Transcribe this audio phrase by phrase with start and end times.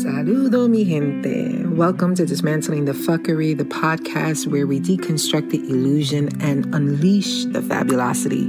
[0.00, 1.68] Saludo, mi gente.
[1.68, 7.60] Welcome to Dismantling the Fuckery, the podcast where we deconstruct the illusion and unleash the
[7.60, 8.46] fabulosity.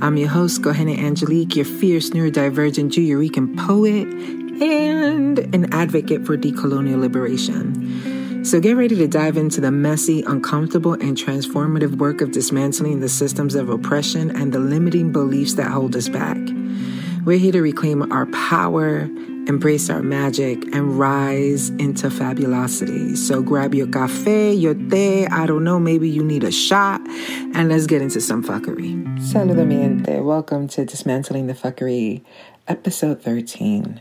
[0.00, 4.08] I'm your host, Gohena Angelique, your fierce neurodivergent Juyurican poet
[4.62, 8.42] and an advocate for decolonial liberation.
[8.42, 13.10] So get ready to dive into the messy, uncomfortable, and transformative work of dismantling the
[13.10, 16.38] systems of oppression and the limiting beliefs that hold us back.
[17.26, 19.10] We're here to reclaim our power
[19.46, 23.14] embrace our magic, and rise into fabulosity.
[23.14, 27.68] So grab your cafe, your té, I don't know, maybe you need a shot, and
[27.68, 29.04] let's get into some fuckery.
[29.18, 30.24] Saludamente.
[30.24, 32.22] Welcome to Dismantling the Fuckery,
[32.68, 34.00] episode 13.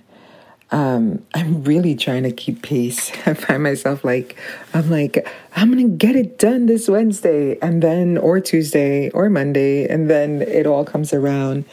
[0.71, 3.11] Um, I'm really trying to keep pace.
[3.27, 4.35] I find myself like,
[4.73, 9.87] I'm like, I'm gonna get it done this Wednesday, and then, or Tuesday, or Monday,
[9.87, 11.65] and then it all comes around.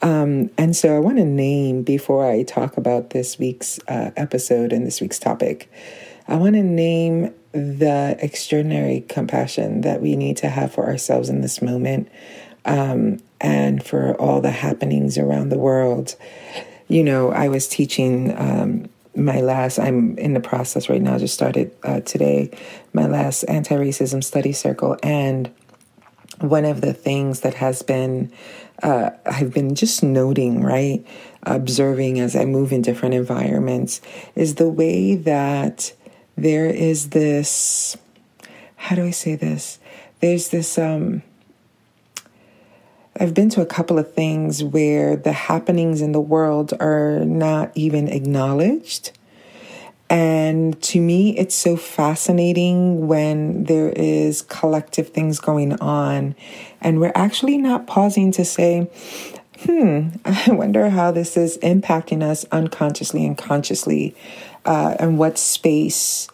[0.00, 4.72] Um, and so I want to name, before I talk about this week's uh, episode
[4.72, 5.70] and this week's topic,
[6.28, 11.40] I want to name the extraordinary compassion that we need to have for ourselves in
[11.40, 12.08] this moment
[12.64, 16.14] um, and for all the happenings around the world.
[16.88, 18.36] You know, I was teaching.
[18.38, 22.56] Um, my last i'm in the process right now just started uh, today
[22.92, 25.52] my last anti-racism study circle and
[26.38, 28.30] one of the things that has been
[28.82, 31.04] uh, I've been just noting, right,
[31.42, 34.00] observing as I move in different environments,
[34.34, 35.92] is the way that
[36.36, 37.96] there is this.
[38.76, 39.78] How do I say this?
[40.20, 40.78] There's this.
[40.78, 41.22] Um,
[43.20, 47.72] I've been to a couple of things where the happenings in the world are not
[47.74, 49.10] even acknowledged.
[50.10, 56.34] And to me, it's so fascinating when there is collective things going on
[56.80, 58.90] and we're actually not pausing to say,
[59.60, 64.14] hmm, I wonder how this is impacting us unconsciously and consciously,
[64.64, 66.28] uh, and what space,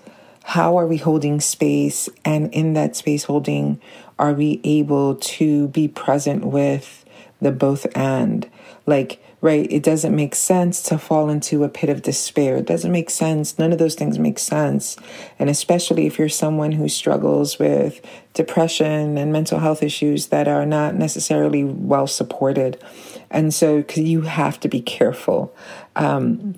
[0.44, 2.08] how are we holding space?
[2.24, 3.80] And in that space holding,
[4.18, 7.04] are we able to be present with
[7.40, 8.48] the both and?
[8.86, 9.70] Like, right?
[9.70, 12.56] It doesn't make sense to fall into a pit of despair.
[12.56, 13.58] It doesn't make sense.
[13.58, 14.96] None of those things make sense.
[15.38, 18.00] And especially if you're someone who struggles with
[18.32, 22.82] depression and mental health issues that are not necessarily well supported.
[23.30, 25.54] And so you have to be careful.
[25.94, 26.54] Um,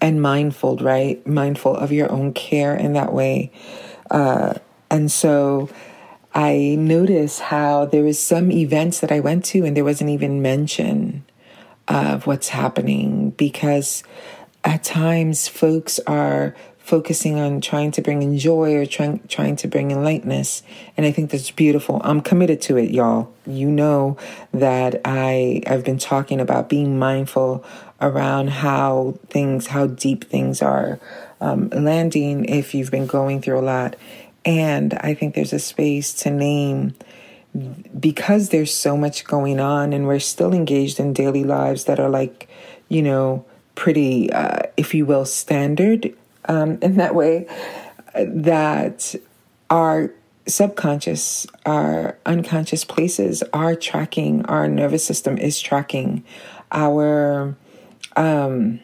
[0.00, 1.26] and mindful, right?
[1.26, 3.50] Mindful of your own care in that way.
[4.12, 4.54] Uh,
[4.92, 5.68] and so
[6.32, 10.40] I noticed how there was some events that I went to and there wasn't even
[10.40, 11.24] mention
[11.88, 14.02] of what's happening because
[14.64, 19.68] at times folks are focusing on trying to bring in joy or trying trying to
[19.68, 20.62] bring in lightness.
[20.96, 22.00] And i think that's beautiful.
[22.04, 23.32] I'm committed to it y'all.
[23.46, 24.16] You know
[24.52, 27.64] that i i've been talking about being mindful
[28.00, 30.98] around how things how deep things are
[31.40, 33.96] um, landing if you've been going through a lot.
[34.44, 36.94] And i think there's a space to name
[37.98, 42.08] because there's so much going on and we're still engaged in daily lives that are
[42.08, 42.48] like,
[42.88, 46.14] you know, pretty, uh, if you will, standard
[46.46, 47.46] um, in that way,
[48.14, 49.14] that
[49.70, 50.10] our
[50.46, 56.24] subconscious, our unconscious places are tracking, our nervous system is tracking,
[56.70, 57.54] our
[58.16, 58.80] um,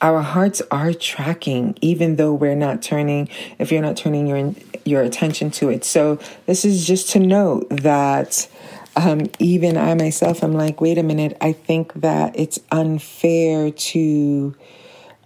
[0.00, 3.28] our hearts are tracking even though we're not turning
[3.60, 4.52] if you're not turning your
[4.84, 5.84] your attention to it.
[5.84, 8.48] So this is just to note that
[8.94, 14.54] um, even i myself i'm like wait a minute i think that it's unfair to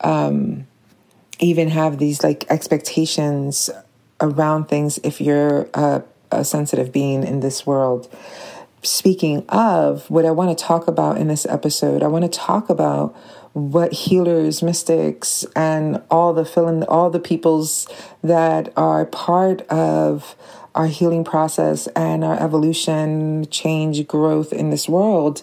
[0.03, 0.67] um,
[1.39, 3.71] even have these like expectations
[4.21, 8.11] around things if you're a, a sensitive being in this world.
[8.83, 12.71] Speaking of what i want to talk about in this episode i want to talk
[12.71, 13.17] about
[13.57, 17.89] what healers, mystics, and all the filling, all the peoples
[18.23, 20.37] that are part of
[20.75, 25.43] our healing process and our evolution, change, growth in this world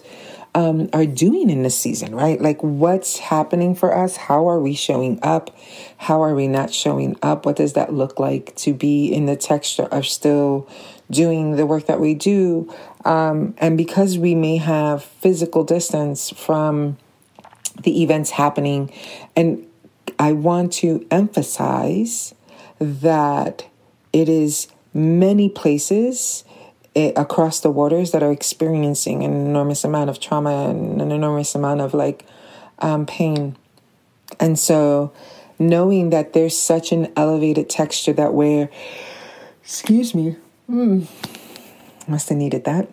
[0.54, 2.40] um, are doing in this season, right?
[2.40, 4.16] Like what's happening for us?
[4.16, 5.50] How are we showing up?
[5.96, 7.44] How are we not showing up?
[7.44, 10.68] What does that look like to be in the texture of still
[11.10, 12.72] doing the work that we do?
[13.04, 16.96] Um, and because we may have physical distance from
[17.82, 18.92] the events happening.
[19.36, 19.66] And
[20.18, 22.34] I want to emphasize
[22.78, 23.66] that
[24.12, 26.44] it is many places
[26.94, 31.54] eh, across the waters that are experiencing an enormous amount of trauma and an enormous
[31.54, 32.24] amount of like
[32.78, 33.56] um, pain.
[34.38, 35.12] And so
[35.58, 38.68] knowing that there's such an elevated texture that we're,
[39.62, 40.36] excuse me,
[40.70, 41.06] mm,
[42.06, 42.88] must have needed that,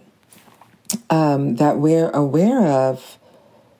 [1.09, 3.17] um, that we're aware of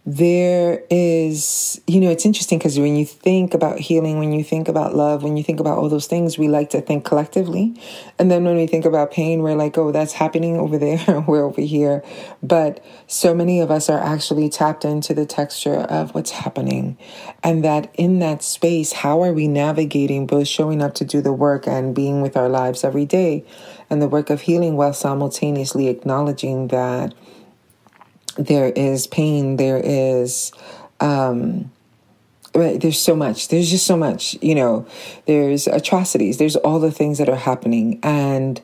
[0.03, 4.67] there is, you know, it's interesting because when you think about healing, when you think
[4.67, 7.79] about love, when you think about all those things, we like to think collectively.
[8.17, 11.45] And then when we think about pain, we're like, oh, that's happening over there, we're
[11.45, 12.03] over here.
[12.41, 16.97] But so many of us are actually tapped into the texture of what's happening.
[17.43, 21.33] And that in that space, how are we navigating both showing up to do the
[21.33, 23.45] work and being with our lives every day
[23.87, 27.13] and the work of healing while simultaneously acknowledging that
[28.37, 30.51] there is pain, there is
[30.99, 31.71] um
[32.53, 33.47] there's so much.
[33.47, 34.85] There's just so much, you know.
[35.25, 36.37] There's atrocities.
[36.37, 38.61] There's all the things that are happening and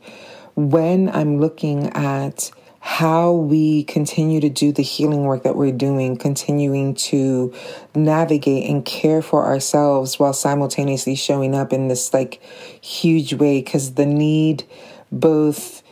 [0.58, 2.50] when I'm looking at
[2.80, 7.54] how we continue to do the healing work that we're doing, continuing to
[7.94, 12.42] navigate and care for ourselves while simultaneously showing up in this like
[12.82, 14.64] huge way because the need
[15.12, 15.84] both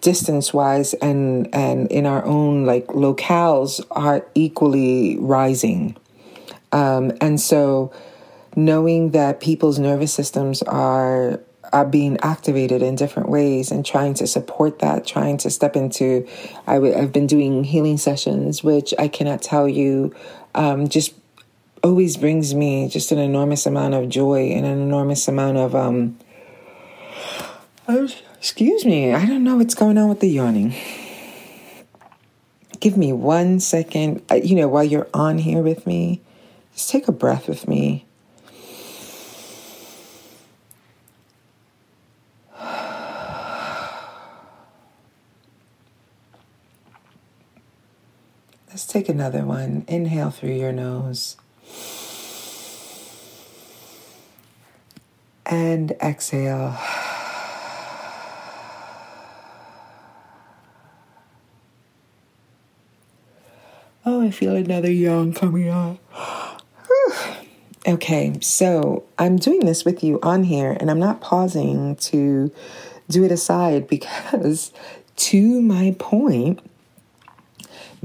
[0.00, 5.96] distance wise and and in our own like locales are equally rising.
[6.72, 7.92] Um, and so
[8.54, 11.40] knowing that people's nervous systems are
[11.72, 16.26] are being activated in different ways and trying to support that trying to step into
[16.66, 20.14] i w- i've been doing healing sessions which i cannot tell you
[20.54, 21.12] um, just
[21.82, 26.16] always brings me just an enormous amount of joy and an enormous amount of um,
[28.46, 30.72] Excuse me, I don't know what's going on with the yawning.
[32.78, 34.22] Give me one second.
[34.32, 36.20] You know, while you're on here with me,
[36.72, 38.06] just take a breath with me.
[48.68, 49.84] Let's take another one.
[49.88, 51.36] Inhale through your nose.
[55.44, 56.78] And exhale.
[64.08, 65.98] Oh, I feel another yawn coming on.
[67.88, 72.52] okay, so I'm doing this with you on here, and I'm not pausing to
[73.10, 74.70] do it aside because,
[75.16, 76.60] to my point,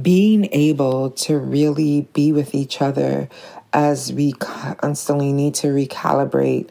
[0.02, 3.30] being able to really be with each other
[3.72, 6.70] as we constantly need to recalibrate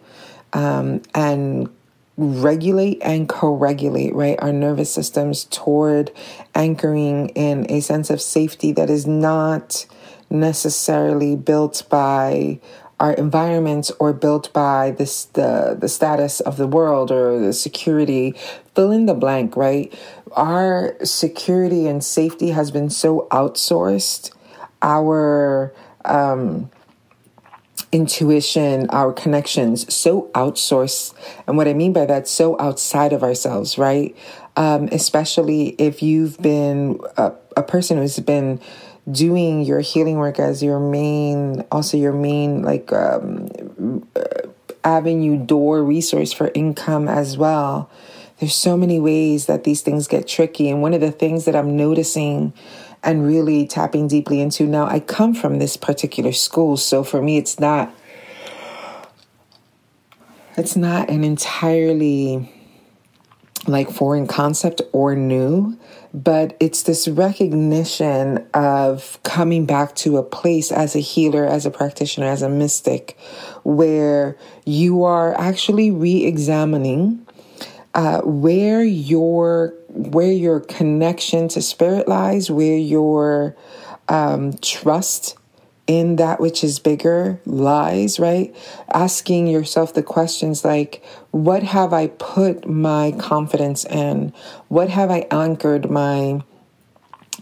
[0.52, 1.70] um, and
[2.20, 6.10] regulate and co regulate, right, our nervous systems toward
[6.54, 9.86] anchoring in a sense of safety that is not
[10.28, 12.60] necessarily built by
[13.00, 18.34] our environments or built by this the the status of the world or the security.
[18.74, 19.92] Fill in the blank right?
[20.32, 24.30] Our security and safety has been so outsourced.
[24.82, 25.72] Our
[26.04, 26.70] um
[27.92, 31.12] intuition, our connections so outsourced.
[31.46, 34.16] And what I mean by that, so outside of ourselves, right?
[34.56, 38.60] Um, especially if you've been a, a person who's been
[39.10, 43.48] doing your healing work as your main, also your main, like, um,
[44.84, 47.90] avenue door resource for income as well.
[48.38, 50.70] There's so many ways that these things get tricky.
[50.70, 52.54] And one of the things that I'm noticing
[53.02, 54.66] and really tapping deeply into.
[54.66, 57.94] Now, I come from this particular school, so for me, it's not.
[60.56, 62.52] It's not an entirely
[63.66, 65.78] like foreign concept or new,
[66.12, 71.70] but it's this recognition of coming back to a place as a healer, as a
[71.70, 73.18] practitioner, as a mystic,
[73.62, 77.24] where you are actually re examining
[77.94, 83.56] uh, where your where your connection to spirit lies, where your
[84.08, 85.36] um, trust
[85.86, 88.54] in that which is bigger lies, right?
[88.94, 94.32] Asking yourself the questions like, what have I put my confidence in?
[94.68, 96.42] What have I anchored my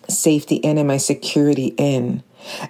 [0.08, 2.22] safety in and my security in?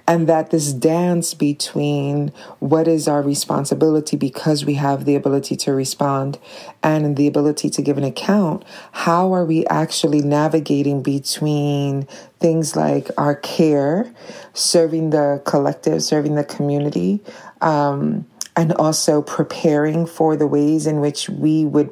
[0.06, 5.72] And that this dance between what is our responsibility because we have the ability to
[5.72, 6.38] respond
[6.82, 12.04] and the ability to give an account, how are we actually navigating between
[12.40, 14.12] things like our care,
[14.54, 17.20] serving the collective, serving the community,
[17.60, 21.90] um, and also preparing for the ways in which we would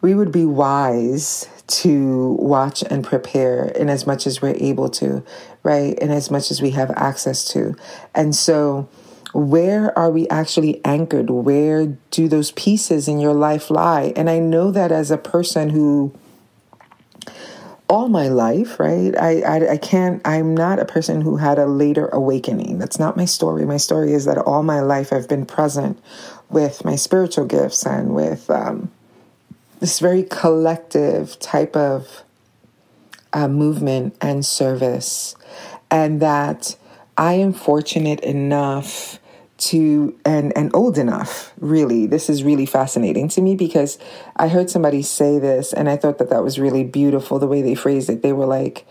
[0.00, 5.22] we would be wise to watch and prepare in as much as we're able to,
[5.62, 5.98] right?
[5.98, 7.76] In as much as we have access to.
[8.14, 8.88] And so,
[9.34, 11.28] where are we actually anchored?
[11.28, 14.14] Where do those pieces in your life lie?
[14.16, 16.14] And I know that as a person who,
[17.90, 19.14] all my life, right?
[19.18, 22.78] I, I, I can't, I'm not a person who had a later awakening.
[22.78, 23.66] That's not my story.
[23.66, 25.98] My story is that all my life I've been present
[26.48, 28.90] with my spiritual gifts and with, um,
[29.80, 32.22] this very collective type of
[33.32, 35.34] uh, movement and service.
[35.90, 36.76] and that
[37.16, 39.18] I am fortunate enough
[39.58, 43.98] to and and old enough really this is really fascinating to me because
[44.36, 47.60] i heard somebody say this and i thought that that was really beautiful the way
[47.60, 48.86] they phrased it they were like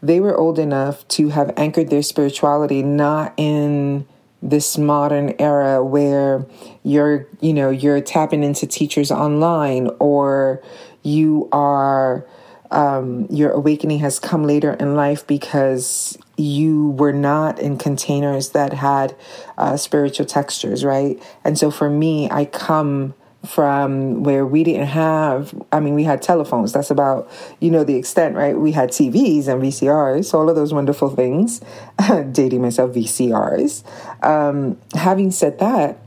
[0.00, 4.06] they were old enough to have anchored their spirituality not in
[4.44, 6.46] this modern era where
[6.82, 10.62] you're you know you're tapping into teachers online or
[11.02, 12.26] you are
[12.70, 18.72] um, your awakening has come later in life because you were not in containers that
[18.72, 19.14] had
[19.56, 21.22] uh, spiritual textures, right?
[21.44, 26.22] And so for me, I come from where we didn't have i mean we had
[26.22, 26.72] telephones.
[26.72, 28.56] That's about you know the extent right?
[28.56, 31.60] We had tvs and vcrs all of those wonderful things.
[32.32, 33.84] Dating myself vcrs
[34.24, 35.98] um, having said that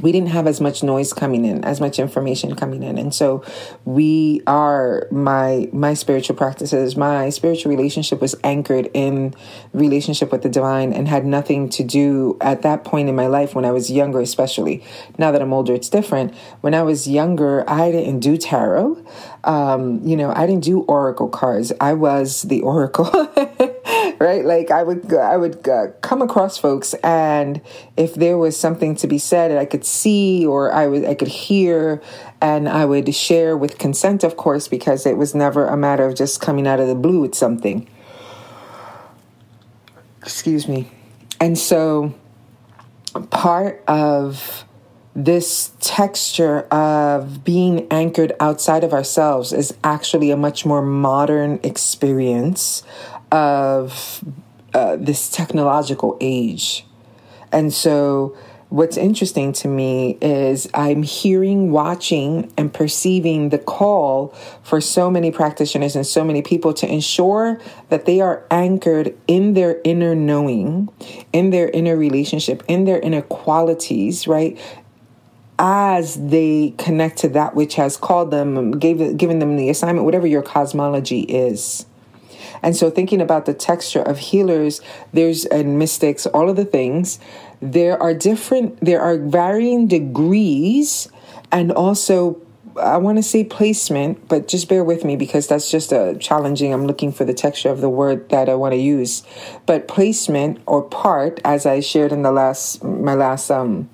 [0.00, 2.98] we didn't have as much noise coming in as much information coming in.
[2.98, 3.44] And so
[3.84, 9.34] we are my my spiritual practices my spiritual relationship was anchored in
[9.72, 13.54] relationship with the divine and had nothing to do at that point in my life
[13.54, 14.84] when i was younger especially.
[15.18, 16.34] Now that i'm older it's different.
[16.60, 19.04] When i was younger i didn't do tarot.
[19.44, 21.72] Um, you know i didn't do oracle cards.
[21.80, 23.10] I was the oracle
[24.18, 24.44] right?
[24.44, 27.60] Like I would I would uh, come across folks, and
[27.96, 31.28] if there was something to be said, I could see or I would I could
[31.28, 32.02] hear,
[32.40, 36.14] and I would share with consent, of course, because it was never a matter of
[36.14, 37.88] just coming out of the blue with something.
[40.22, 40.90] Excuse me,
[41.40, 42.14] and so
[43.30, 44.64] part of
[45.14, 52.84] this texture of being anchored outside of ourselves is actually a much more modern experience
[53.30, 54.24] of
[54.74, 56.84] uh, this technological age.
[57.52, 58.36] And so,
[58.68, 64.28] what's interesting to me is I'm hearing, watching, and perceiving the call
[64.62, 69.54] for so many practitioners and so many people to ensure that they are anchored in
[69.54, 70.90] their inner knowing,
[71.32, 74.58] in their inner relationship, in their inner qualities, right?
[75.58, 80.26] As they connect to that which has called them, gave, given them the assignment, whatever
[80.26, 81.86] your cosmology is.
[82.62, 84.80] And so, thinking about the texture of healers,
[85.12, 87.18] there's and mystics, all of the things,
[87.60, 91.08] there are different, there are varying degrees
[91.50, 92.40] and also
[92.80, 96.72] I want to say placement, but just bear with me because that's just a challenging.
[96.72, 99.24] I'm looking for the texture of the word that I want to use.
[99.66, 103.90] But placement or part, as I shared in the last my last um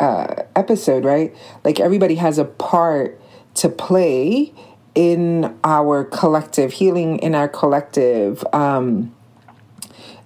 [0.00, 1.34] uh, episode, right?
[1.64, 3.20] Like everybody has a part
[3.54, 4.52] to play
[4.94, 9.14] in our collective healing, in our collective um,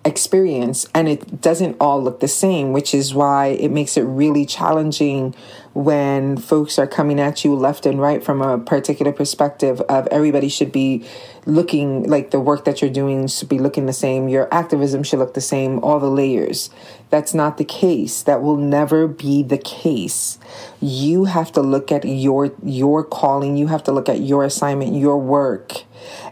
[0.04, 4.46] experience, and it doesn't all look the same, which is why it makes it really
[4.46, 5.34] challenging
[5.74, 10.48] when folks are coming at you left and right from a particular perspective of everybody
[10.48, 11.04] should be
[11.46, 14.28] looking like the work that you're doing should be looking the same.
[14.28, 15.78] Your activism should look the same.
[15.78, 16.70] All the layers.
[17.08, 18.22] That's not the case.
[18.22, 20.38] That will never be the case.
[20.80, 23.56] You have to look at your your calling.
[23.56, 25.84] You have to look at your assignment your work.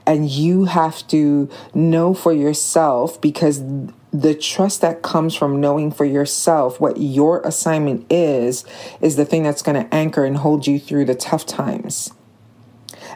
[0.07, 3.63] And you have to know for yourself because
[4.13, 8.65] the trust that comes from knowing for yourself what your assignment is
[9.01, 12.13] is the thing that's going to anchor and hold you through the tough times.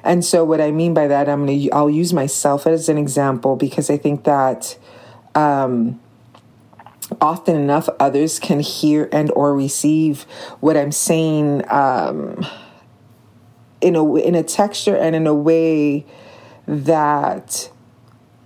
[0.04, 3.56] And so what I mean by that I'm to I'll use myself as an example
[3.56, 4.78] because I think that
[5.34, 6.00] um,
[7.20, 10.22] often enough others can hear and or receive
[10.60, 12.46] what I'm saying um,
[13.80, 16.04] in a in a texture and in a way
[16.66, 17.70] that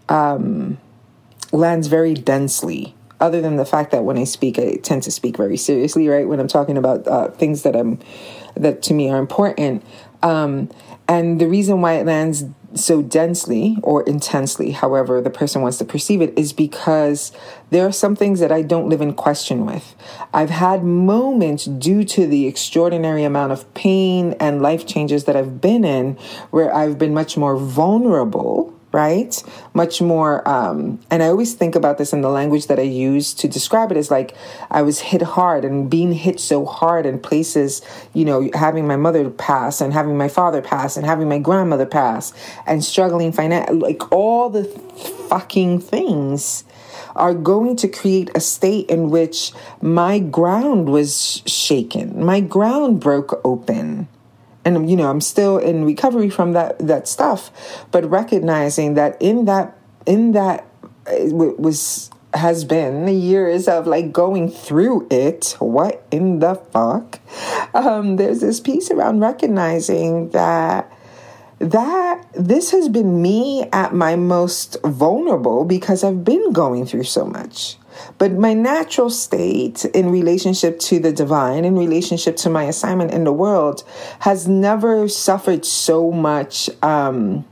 [0.08, 0.78] um,
[1.52, 5.36] lands very densely other than the fact that when I speak, I tend to speak
[5.36, 6.26] very seriously, right?
[6.26, 8.00] When I'm talking about uh, things that I'm
[8.56, 9.82] that to me are important,
[10.22, 10.70] um,
[11.08, 15.84] and the reason why it lands so densely or intensely, however the person wants to
[15.84, 17.32] perceive it, is because
[17.70, 19.94] there are some things that I don't live in question with.
[20.32, 25.60] I've had moments due to the extraordinary amount of pain and life changes that I've
[25.60, 26.14] been in
[26.50, 29.42] where I've been much more vulnerable right?
[29.74, 33.32] Much more, um, and I always think about this in the language that I use
[33.34, 34.34] to describe it as like
[34.70, 37.82] I was hit hard and being hit so hard in places,
[38.12, 41.86] you know, having my mother pass and having my father pass and having my grandmother
[41.86, 42.32] pass
[42.66, 44.64] and struggling financially, like all the
[45.28, 46.64] fucking things
[47.16, 53.40] are going to create a state in which my ground was shaken, my ground broke
[53.44, 54.08] open
[54.64, 57.50] and you know i'm still in recovery from that that stuff
[57.90, 59.76] but recognizing that in that
[60.06, 60.66] in that
[61.06, 67.20] it was has been the years of like going through it what in the fuck
[67.74, 70.90] um there's this piece around recognizing that
[71.62, 77.24] that this has been me at my most vulnerable because I've been going through so
[77.24, 77.76] much.
[78.18, 83.24] But my natural state in relationship to the divine, in relationship to my assignment in
[83.24, 83.84] the world,
[84.20, 86.70] has never suffered so much.
[86.82, 87.44] Um,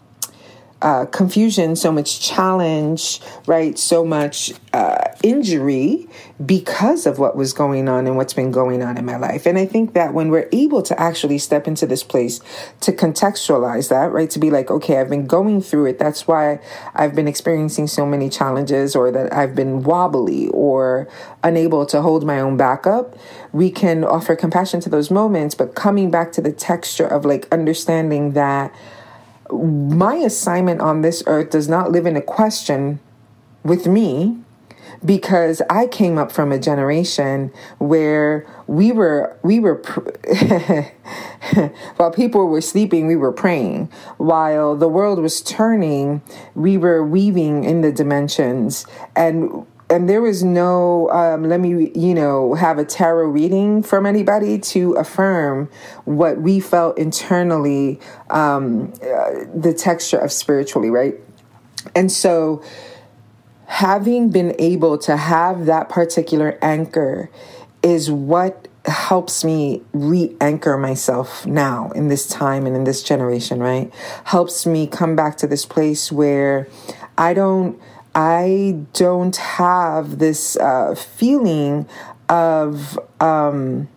[0.82, 3.78] uh, confusion, so much challenge, right?
[3.78, 6.08] So much uh, injury
[6.44, 9.44] because of what was going on and what's been going on in my life.
[9.44, 12.40] And I think that when we're able to actually step into this place
[12.80, 14.30] to contextualize that, right?
[14.30, 15.98] To be like, okay, I've been going through it.
[15.98, 16.60] That's why
[16.94, 21.08] I've been experiencing so many challenges or that I've been wobbly or
[21.42, 23.16] unable to hold my own back up.
[23.52, 27.46] We can offer compassion to those moments, but coming back to the texture of like
[27.52, 28.74] understanding that
[29.52, 33.00] my assignment on this earth does not live in a question
[33.62, 34.38] with me
[35.04, 39.76] because I came up from a generation where we were we were
[41.96, 43.90] while people were sleeping we were praying.
[44.18, 46.22] While the world was turning
[46.54, 48.86] we were weaving in the dimensions.
[49.16, 54.06] And and there was no um, let me you know have a tarot reading from
[54.06, 55.68] anybody to affirm
[56.04, 57.98] what we felt internally
[58.30, 61.16] um, uh, the texture of spiritually right?
[61.94, 62.62] And so
[63.66, 67.30] having been able to have that particular anchor
[67.82, 73.92] is what helps me re-anchor myself now in this time and in this generation right?
[74.24, 76.68] Helps me come back to this place where
[77.18, 77.78] i don't
[78.14, 81.88] I don't have this uh, feeling
[82.28, 83.88] of um,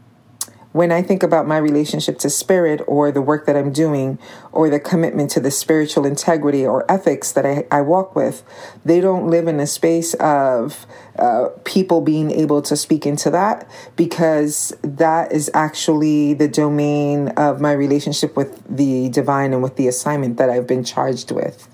[0.73, 4.19] when I think about my relationship to spirit or the work that I'm doing
[4.51, 8.43] or the commitment to the spiritual integrity or ethics that I, I walk with,
[8.83, 10.85] they don't live in a space of
[11.17, 17.61] uh, people being able to speak into that because that is actually the domain of
[17.61, 21.67] my relationship with the divine and with the assignment that I've been charged with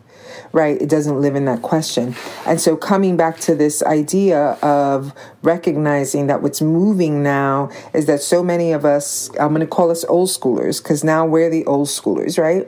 [0.52, 0.82] right?
[0.82, 2.16] It doesn't live in that question.
[2.46, 8.22] And so coming back to this idea of recognizing that what's moving now is that
[8.22, 11.66] so many of us, I'm going to call us old schoolers because now we're the
[11.66, 12.68] old schoolers, right?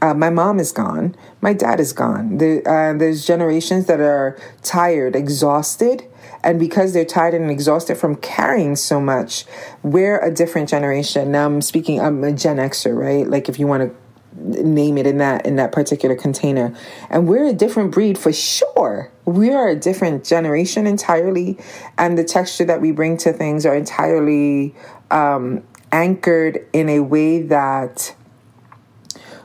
[0.00, 1.14] Uh, my mom is gone.
[1.40, 2.34] My dad is gone.
[2.34, 6.04] Uh, there's generations that are tired, exhausted,
[6.42, 9.44] and because they're tired and exhausted from carrying so much,
[9.84, 11.30] we're a different generation.
[11.30, 12.00] Now I'm speaking.
[12.00, 13.28] I'm a Gen Xer, right?
[13.28, 14.01] Like if you want to
[14.36, 16.74] name it in that in that particular container.
[17.10, 19.10] And we're a different breed for sure.
[19.24, 21.58] We are a different generation entirely
[21.98, 24.74] and the texture that we bring to things are entirely
[25.10, 28.14] um, anchored in a way that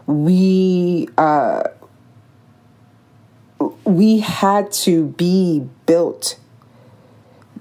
[0.06, 1.64] we uh,
[3.84, 6.40] we had to be built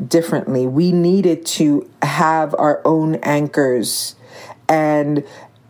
[0.07, 0.67] differently.
[0.67, 4.15] We needed to have our own anchors.
[4.69, 5.25] And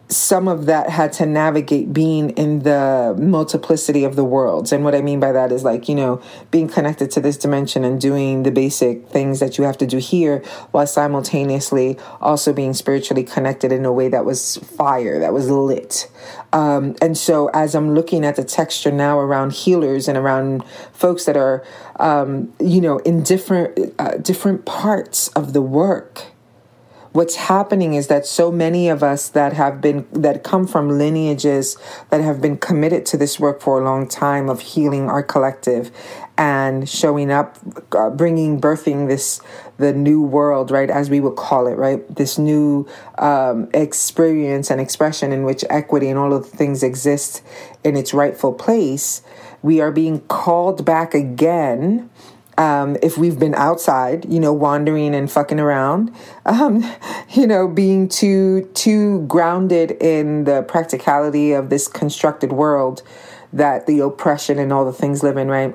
[0.08, 4.70] some of that had to navigate being in the multiplicity of the worlds.
[4.70, 7.84] And what I mean by that is like, you know, being connected to this dimension
[7.84, 12.72] and doing the basic things that you have to do here while simultaneously also being
[12.72, 16.08] spiritually connected in a way that was fire, that was lit.
[16.52, 21.24] Um, and so as I'm looking at the texture now around healers and around folks
[21.24, 21.64] that are,
[21.98, 26.26] um, you know, in different, uh, different parts of the work,
[27.16, 31.78] what's happening is that so many of us that have been that come from lineages
[32.10, 35.90] that have been committed to this work for a long time of healing our collective
[36.36, 37.56] and showing up
[37.92, 39.40] uh, bringing birthing this
[39.78, 42.14] the new world right as we would call it right?
[42.14, 47.42] This new um, experience and expression in which equity and all of the things exist
[47.82, 49.22] in its rightful place
[49.62, 52.10] we are being called back again
[52.58, 56.14] um, if we've been outside, you know, wandering and fucking around,
[56.46, 56.84] um,
[57.30, 63.02] you know, being too too grounded in the practicality of this constructed world
[63.52, 65.74] that the oppression and all the things live in, right?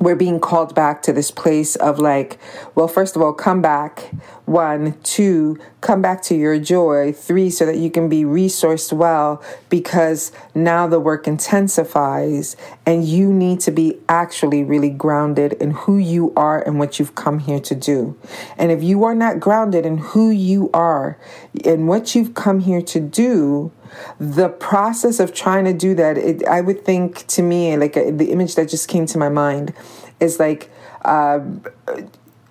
[0.00, 2.38] We're being called back to this place of like,
[2.74, 4.10] well, first of all, come back.
[4.46, 7.12] One, two, come back to your joy.
[7.12, 13.30] Three, so that you can be resourced well because now the work intensifies and you
[13.30, 17.60] need to be actually really grounded in who you are and what you've come here
[17.60, 18.18] to do.
[18.56, 21.18] And if you are not grounded in who you are
[21.64, 23.70] and what you've come here to do,
[24.18, 28.10] the process of trying to do that, it, I would think to me, like uh,
[28.10, 29.74] the image that just came to my mind
[30.20, 30.70] is like
[31.02, 31.40] uh,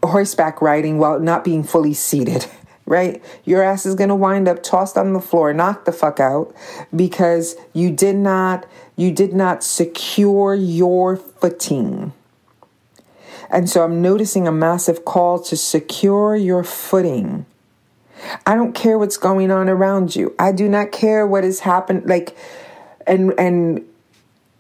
[0.04, 2.46] horseback riding while not being fully seated.
[2.86, 3.24] Right?
[3.46, 6.52] Your ass is going to wind up tossed on the floor, knocked the fuck out
[6.96, 12.14] because you did not you did not secure your footing.
[13.52, 17.46] And so I'm noticing a massive call to secure your footing
[18.46, 20.36] I don't care what's going on around you.
[20.40, 22.08] I do not care what has happened.
[22.08, 22.36] Like,
[23.08, 23.86] and and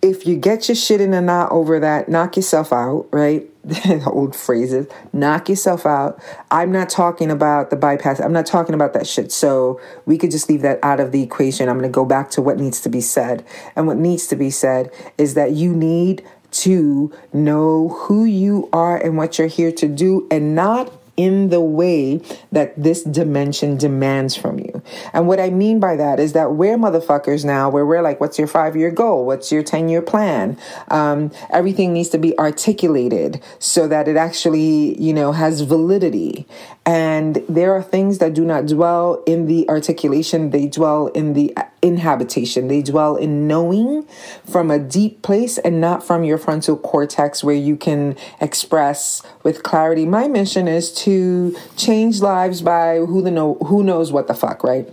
[0.01, 3.49] if you get your shit in a knot over that, knock yourself out, right?
[4.07, 6.21] Old phrases, knock yourself out.
[6.49, 8.19] I'm not talking about the bypass.
[8.19, 9.31] I'm not talking about that shit.
[9.31, 11.67] So we could just leave that out of the equation.
[11.67, 13.45] I'm going to go back to what needs to be said.
[13.75, 18.97] And what needs to be said is that you need to know who you are
[18.97, 24.37] and what you're here to do and not in the way that this dimension demands
[24.37, 24.81] from you.
[25.11, 28.39] And what I mean by that is that we're motherfuckers now where we're like, what's
[28.39, 29.25] your five year goal?
[29.25, 30.57] What's your 10 year plan?
[30.87, 36.47] Um, everything needs to be articulated so that it actually, you know, has validity.
[36.85, 41.53] And there are things that do not dwell in the articulation, they dwell in the
[41.81, 42.67] inhabitation.
[42.67, 44.05] They dwell in knowing
[44.49, 49.63] from a deep place and not from your frontal cortex where you can express with
[49.63, 50.05] clarity.
[50.05, 54.63] My mission is to change lives by who the know who knows what the fuck,
[54.63, 54.87] right?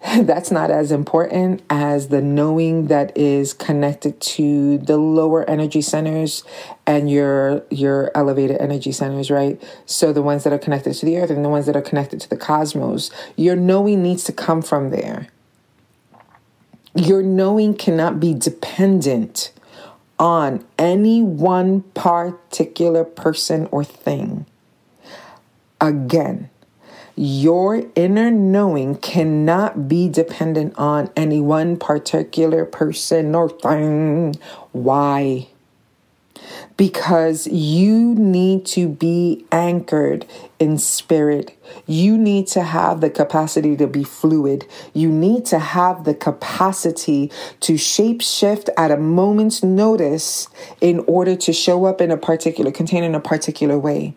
[0.20, 6.44] That's not as important as the knowing that is connected to the lower energy centers
[6.86, 9.60] and your your elevated energy centers, right?
[9.86, 12.20] So the ones that are connected to the earth and the ones that are connected
[12.20, 13.10] to the cosmos.
[13.36, 15.28] Your knowing needs to come from there
[16.94, 19.52] your knowing cannot be dependent
[20.18, 24.46] on any one particular person or thing.
[25.80, 26.50] Again,
[27.14, 34.34] your inner knowing cannot be dependent on any one particular person or thing.
[34.72, 35.48] Why?
[36.78, 40.24] Because you need to be anchored
[40.60, 41.58] in spirit.
[41.86, 44.64] You need to have the capacity to be fluid.
[44.94, 50.48] You need to have the capacity to shape shift at a moment's notice
[50.80, 54.14] in order to show up in a particular container in a particular way.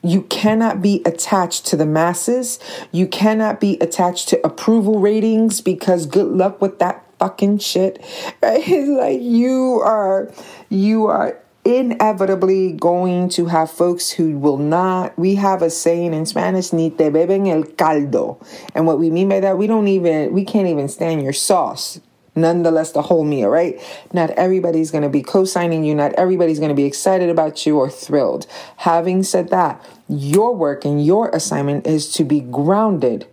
[0.00, 2.60] You cannot be attached to the masses.
[2.92, 7.98] You cannot be attached to approval ratings because good luck with that fucking shit.
[8.40, 8.62] Right?
[8.64, 10.30] It's like you are
[10.68, 11.36] you are
[11.68, 15.16] inevitably going to have folks who will not.
[15.18, 18.42] We have a saying in Spanish, ni te beben el caldo.
[18.74, 22.00] And what we mean by that, we don't even, we can't even stand your sauce.
[22.34, 23.80] Nonetheless, the whole meal, right?
[24.12, 25.94] Not everybody's going to be co signing you.
[25.94, 28.46] Not everybody's going to be excited about you or thrilled.
[28.78, 33.26] Having said that, your work and your assignment is to be grounded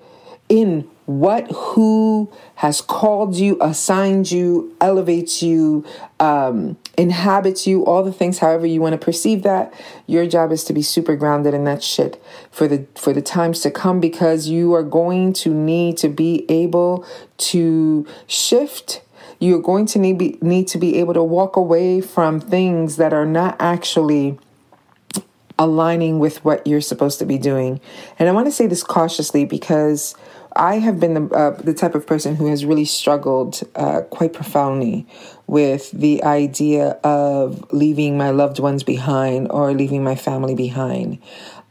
[0.50, 5.86] in what who has called you assigned you elevates you
[6.20, 9.72] um, inhabits you all the things however you want to perceive that
[10.08, 13.62] your job is to be super grounded in that shit for the for the times
[13.62, 17.06] to come because you are going to need to be able
[17.38, 19.02] to shift.
[19.40, 23.14] You're going to need be, need to be able to walk away from things that
[23.14, 24.40] are not actually
[25.60, 27.80] aligning with what you're supposed to be doing.
[28.20, 30.16] And i want to say this cautiously because
[30.56, 34.34] I have been the, uh, the type of person who has really struggled uh, quite
[34.34, 35.06] profoundly
[35.48, 41.20] with the idea of leaving my loved ones behind or leaving my family behind.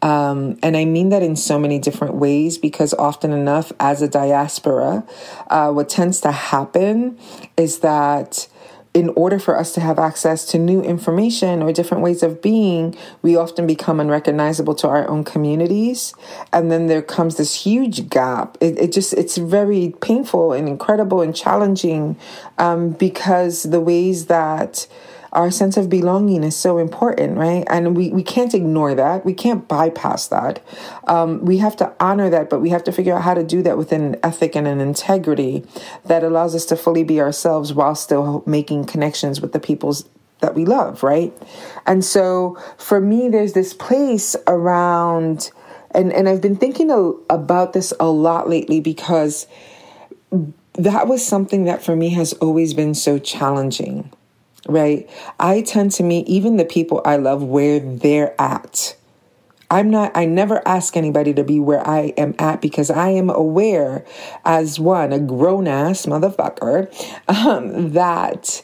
[0.02, 4.08] Um, and I mean that in so many different ways because often enough, as a
[4.08, 5.02] diaspora,
[5.48, 7.18] uh, what tends to happen
[7.56, 8.46] is that
[8.94, 12.96] in order for us to have access to new information or different ways of being,
[13.22, 16.14] we often become unrecognizable to our own communities.
[16.52, 18.56] And then there comes this huge gap.
[18.60, 22.16] It, it just, it's very painful and incredible and challenging
[22.58, 24.86] um, because the ways that
[25.34, 27.64] our sense of belonging is so important, right?
[27.68, 29.24] And we, we can't ignore that.
[29.24, 30.64] We can't bypass that.
[31.08, 33.62] Um, we have to honor that, but we have to figure out how to do
[33.62, 35.64] that with an ethic and an integrity
[36.04, 40.08] that allows us to fully be ourselves while still making connections with the people's
[40.40, 41.32] that we love, right?
[41.86, 45.50] And so for me, there's this place around,
[45.92, 46.98] and, and I've been thinking a,
[47.32, 49.46] about this a lot lately because
[50.74, 54.12] that was something that for me has always been so challenging
[54.68, 55.08] right?
[55.38, 58.96] I tend to meet even the people I love where they're at.
[59.70, 63.30] I'm not, I never ask anybody to be where I am at because I am
[63.30, 64.04] aware,
[64.44, 66.88] as one, a grown ass motherfucker,
[67.28, 68.62] um, that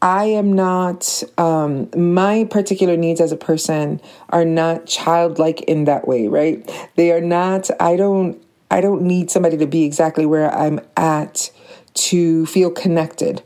[0.00, 6.06] I am not, um, my particular needs as a person are not childlike in that
[6.06, 6.68] way, right?
[6.96, 11.50] They are not, I don't, I don't need somebody to be exactly where I'm at
[11.94, 13.42] to feel connected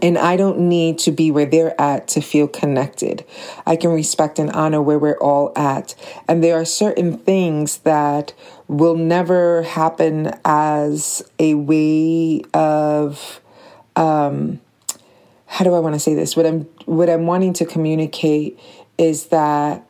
[0.00, 3.24] and I don't need to be where they're at to feel connected.
[3.66, 5.94] I can respect and honor where we're all at.
[6.28, 8.32] And there are certain things that
[8.68, 13.40] will never happen as a way of,
[13.96, 14.60] um,
[15.46, 16.36] how do I want to say this?
[16.36, 18.58] What I'm, what I'm wanting to communicate
[18.96, 19.86] is that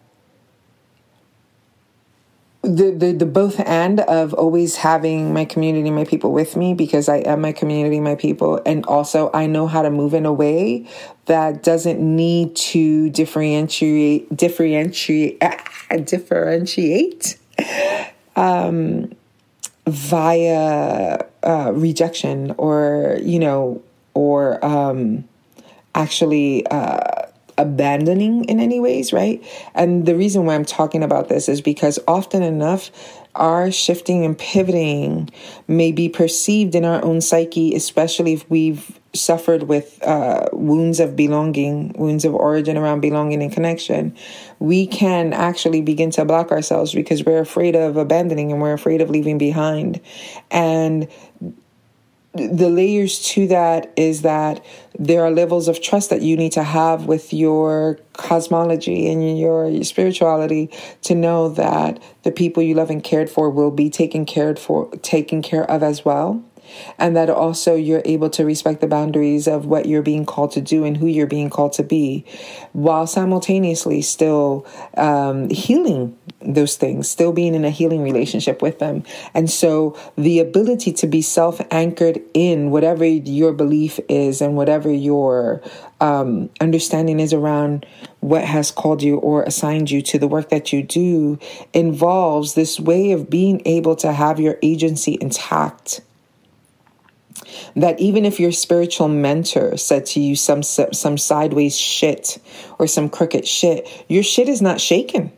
[2.63, 7.09] the, the the both and of always having my community my people with me because
[7.09, 8.63] I am my community my people.
[8.65, 10.87] And also I know how to move in a way
[11.27, 15.43] that doesn't need to differentiate differentiate
[16.05, 17.37] differentiate
[18.37, 19.13] um,
[19.87, 23.83] via uh, rejection or you know
[24.15, 25.29] or um,
[25.97, 27.22] actually uh,
[27.59, 29.43] abandoning in any ways, right?
[29.75, 32.91] And the reason why I'm talking about this is because often enough,
[33.35, 35.31] our shifting and pivoting
[35.67, 41.17] may be perceived in our own psyche, especially if we've suffered with uh, wounds of
[41.17, 44.15] belonging, wounds of origin around belonging and connection.
[44.59, 49.01] We can actually begin to block ourselves because we're afraid of abandoning and we're afraid
[49.01, 50.01] of leaving behind.
[50.51, 51.09] And
[52.35, 54.65] the layers to that is that
[54.99, 59.83] there are levels of trust that you need to have with your cosmology and your,
[59.85, 60.71] spirituality
[61.03, 64.91] to know that the people you love and cared for will be taken cared for
[64.99, 66.43] taken care of as well
[66.99, 70.61] and that also you're able to respect the boundaries of what you're being called to
[70.61, 72.25] do and who you're being called to be
[72.73, 79.03] while simultaneously still um, healing those things, still being in a healing relationship with them.
[79.35, 84.91] And so the ability to be self anchored in whatever your belief is and whatever
[84.91, 85.63] your
[86.01, 87.87] um, understanding is around
[88.21, 91.39] what has called you or assigned you to the work that you do
[91.73, 96.01] involves this way of being able to have your agency intact
[97.77, 102.39] that even if your spiritual mentor said to you some some sideways shit
[102.79, 105.33] or some crooked shit, your shit is not shaken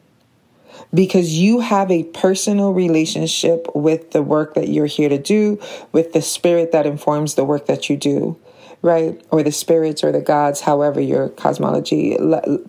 [0.92, 5.60] because you have a personal relationship with the work that you're here to do,
[5.92, 8.38] with the spirit that informs the work that you do,
[8.80, 9.20] right?
[9.30, 12.16] Or the spirits or the gods, however your cosmology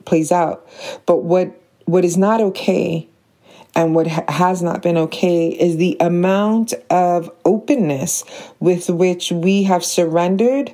[0.06, 0.67] plays out.
[1.06, 3.08] But what what is not okay
[3.76, 8.24] and what has not been okay is the amount of openness
[8.60, 10.74] with which we have surrendered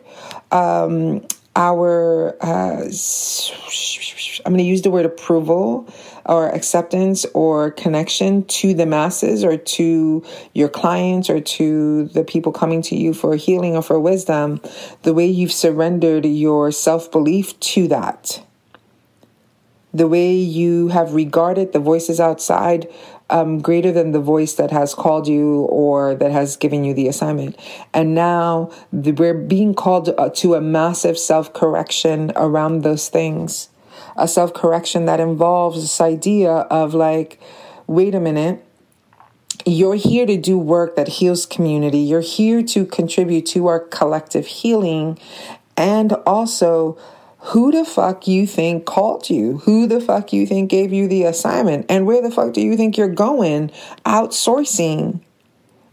[0.51, 2.83] um, our, uh,
[4.45, 5.91] I'm going to use the word approval
[6.25, 12.51] or acceptance or connection to the masses or to your clients or to the people
[12.51, 14.61] coming to you for healing or for wisdom,
[15.01, 18.41] the way you've surrendered your self belief to that
[19.93, 22.87] the way you have regarded the voices outside
[23.31, 27.07] um, greater than the voice that has called you or that has given you the
[27.07, 27.57] assignment.
[27.93, 33.69] And now the, we're being called uh, to a massive self correction around those things,
[34.17, 37.39] a self correction that involves this idea of like,
[37.87, 38.63] wait a minute.
[39.63, 41.99] You're here to do work that heals community.
[41.99, 45.19] You're here to contribute to our collective healing
[45.77, 46.97] and also
[47.43, 49.57] who the fuck you think called you?
[49.59, 51.87] Who the fuck you think gave you the assignment?
[51.89, 53.71] And where the fuck do you think you're going
[54.05, 55.21] outsourcing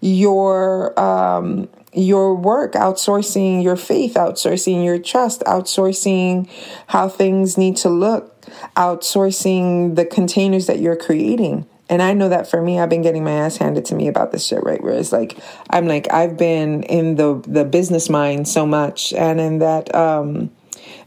[0.00, 6.48] your um your work, outsourcing your faith, outsourcing your trust, outsourcing
[6.88, 8.42] how things need to look,
[8.76, 11.66] outsourcing the containers that you're creating.
[11.88, 14.30] And I know that for me, I've been getting my ass handed to me about
[14.32, 14.82] this shit, right?
[14.82, 15.38] Where it's like,
[15.70, 20.50] I'm like, I've been in the the business mind so much, and in that, um,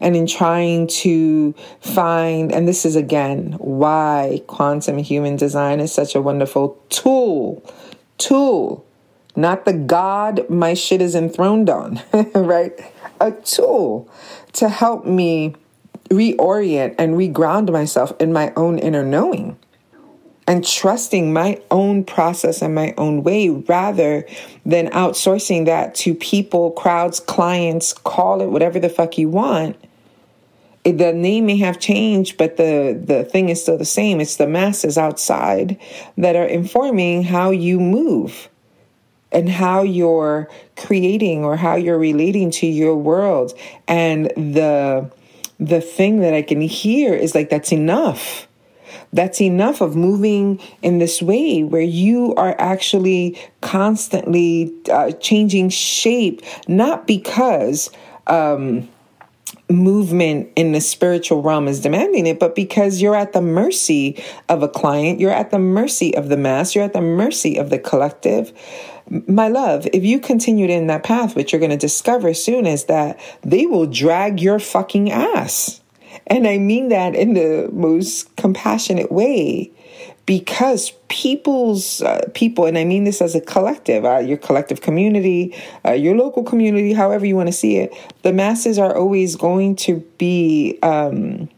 [0.01, 6.15] and in trying to find, and this is again why quantum human design is such
[6.15, 7.63] a wonderful tool,
[8.17, 8.85] tool,
[9.35, 12.01] not the God my shit is enthroned on,
[12.35, 12.73] right?
[13.21, 14.09] A tool
[14.53, 15.55] to help me
[16.09, 19.57] reorient and reground myself in my own inner knowing
[20.47, 24.25] and trusting my own process and my own way rather
[24.65, 29.77] than outsourcing that to people, crowds, clients, call it whatever the fuck you want
[30.83, 34.19] the name may have changed, but the, the thing is still the same.
[34.19, 35.79] It's the masses outside
[36.17, 38.49] that are informing how you move
[39.31, 43.53] and how you're creating or how you're relating to your world.
[43.87, 45.11] And the
[45.59, 48.47] the thing that I can hear is like that's enough.
[49.13, 56.41] That's enough of moving in this way where you are actually constantly uh, changing shape,
[56.67, 57.91] not because
[58.27, 58.89] um,
[59.71, 64.63] movement in the spiritual realm is demanding it, but because you're at the mercy of
[64.63, 67.79] a client, you're at the mercy of the mass, you're at the mercy of the
[67.79, 68.53] collective.
[69.27, 72.85] My love, if you continued in that path, what you're going to discover soon is
[72.85, 75.81] that they will drag your fucking ass.
[76.27, 79.71] And I mean that in the most compassionate way
[80.31, 85.53] because people's uh, people and i mean this as a collective uh, your collective community
[85.85, 89.75] uh, your local community however you want to see it the masses are always going
[89.75, 91.49] to be um,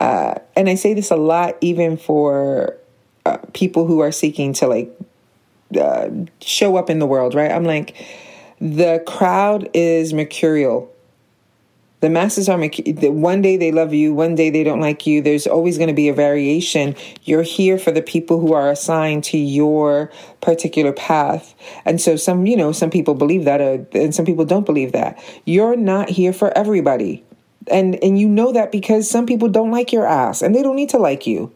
[0.00, 2.78] uh, and i say this a lot even for
[3.26, 4.90] uh, people who are seeking to like
[5.78, 6.08] uh,
[6.40, 7.50] show up in the world, right?
[7.50, 7.94] I'm like,
[8.60, 10.92] the crowd is mercurial.
[12.00, 15.20] The masses are one day they love you, one day they don't like you.
[15.20, 16.96] There's always going to be a variation.
[17.24, 20.10] You're here for the people who are assigned to your
[20.40, 21.54] particular path.
[21.84, 24.92] And so some, you know, some people believe that uh, and some people don't believe
[24.92, 25.22] that.
[25.44, 27.22] You're not here for everybody.
[27.70, 30.76] And and you know that because some people don't like your ass and they don't
[30.76, 31.52] need to like you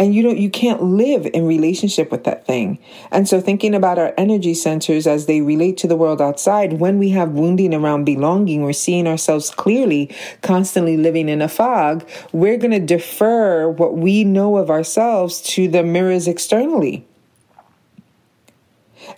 [0.00, 2.78] and you don't you can't live in relationship with that thing
[3.12, 6.98] and so thinking about our energy centers as they relate to the world outside when
[6.98, 10.10] we have wounding around belonging we're seeing ourselves clearly
[10.40, 15.68] constantly living in a fog we're going to defer what we know of ourselves to
[15.68, 17.06] the mirrors externally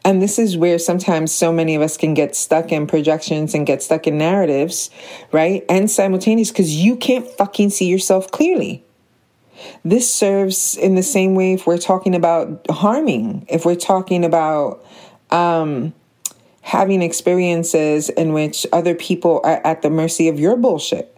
[0.05, 3.67] and this is where sometimes so many of us can get stuck in projections and
[3.67, 4.91] get stuck in narratives,
[5.33, 5.65] right?
[5.69, 8.85] And simultaneous because you can't fucking see yourself clearly.
[9.85, 14.85] This serves in the same way if we're talking about harming, if we're talking about
[15.31, 15.93] um,
[16.63, 21.17] having experiences in which other people are at the mercy of your bullshit.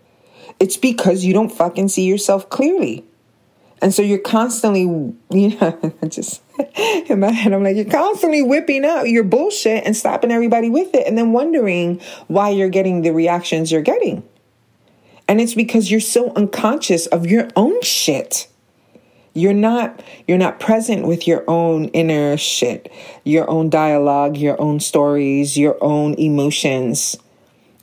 [0.60, 3.04] It's because you don't fucking see yourself clearly.
[3.82, 6.40] And so you're constantly, you know, just
[7.08, 10.94] in my head, I'm like, you're constantly whipping out your bullshit and stopping everybody with
[10.94, 14.26] it and then wondering why you're getting the reactions you're getting.
[15.26, 18.48] And it's because you're so unconscious of your own shit.
[19.32, 22.92] You're not you're not present with your own inner shit,
[23.24, 27.16] your own dialogue, your own stories, your own emotions.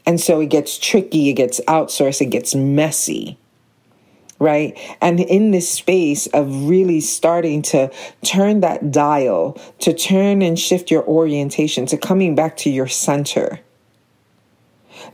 [0.06, 3.38] And so it gets tricky, it gets outsourced, it gets messy.
[4.40, 4.76] Right?
[5.02, 7.92] And in this space of really starting to
[8.24, 13.60] turn that dial, to turn and shift your orientation, to coming back to your center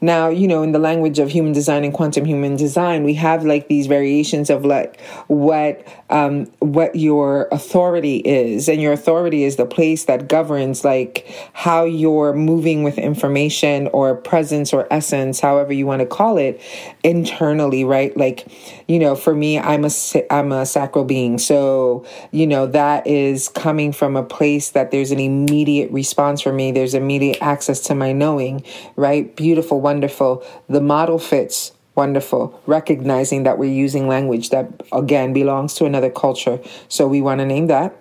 [0.01, 3.45] now, you know, in the language of human design and quantum human design, we have
[3.45, 9.57] like these variations of like what um, what your authority is, and your authority is
[9.57, 15.73] the place that governs like how you're moving with information or presence or essence, however
[15.73, 16.61] you want to call it,
[17.03, 18.15] internally, right?
[18.15, 18.47] Like,
[18.87, 19.89] you know, for me, I'm a
[20.29, 25.11] I'm a sacral being, so you know that is coming from a place that there's
[25.11, 26.71] an immediate response for me.
[26.71, 28.63] There's immediate access to my knowing,
[28.95, 29.35] right?
[29.35, 30.43] Beautiful wonderful.
[30.67, 32.61] The model fits, wonderful.
[32.65, 36.59] Recognizing that we're using language that, again, belongs to another culture.
[36.87, 37.95] So we want to name that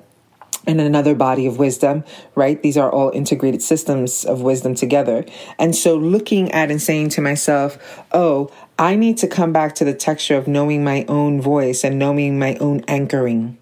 [0.67, 2.61] and another body of wisdom, right?
[2.63, 5.25] These are all integrated systems of wisdom together.
[5.59, 9.85] And so looking at and saying to myself, oh, I need to come back to
[9.85, 13.59] the texture of knowing my own voice and knowing my own anchoring.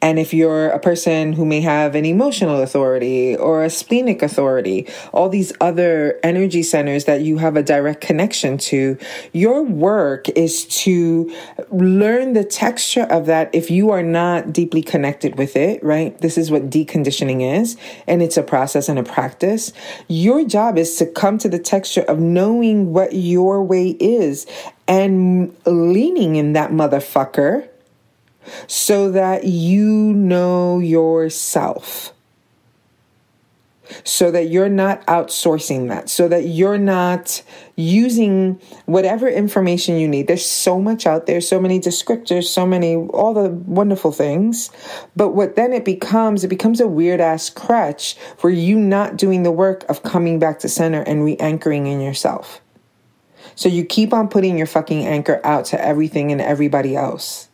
[0.00, 4.88] And if you're a person who may have an emotional authority or a splenic authority,
[5.12, 8.98] all these other energy centers that you have a direct connection to,
[9.32, 11.34] your work is to
[11.70, 16.16] learn the texture of that if you are not deeply connected with it, right?
[16.18, 19.72] This is what deconditioning is, and it's a process and a practice.
[20.08, 24.46] Your job is to come to the texture of knowing what your way is
[24.88, 27.68] and leaning in that motherfucker
[28.66, 32.12] so that you know yourself.
[34.04, 37.42] So that you're not outsourcing that, so that you're not
[37.76, 40.28] using whatever information you need.
[40.28, 44.70] There's so much out there, so many descriptors, so many, all the wonderful things.
[45.14, 49.42] But what then it becomes, it becomes a weird ass crutch for you not doing
[49.42, 52.62] the work of coming back to center and re anchoring in yourself.
[53.54, 57.48] So you keep on putting your fucking anchor out to everything and everybody else.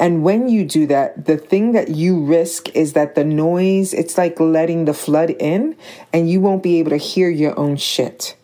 [0.00, 4.16] And when you do that, the thing that you risk is that the noise, it's
[4.16, 5.76] like letting the flood in
[6.10, 8.34] and you won't be able to hear your own shit.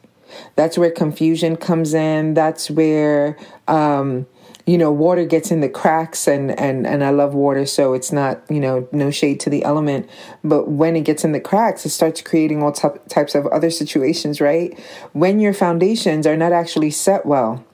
[0.55, 2.35] That's where confusion comes in.
[2.35, 3.39] That's where,
[3.69, 4.27] um,
[4.67, 7.65] you know, water gets in the cracks and, and, and I love water.
[7.65, 10.11] So it's not, you know, no shade to the element.
[10.45, 13.71] But when it gets in the cracks, it starts creating all t- types of other
[13.71, 14.79] situations, right?
[15.15, 17.65] When your foundations are not actually set well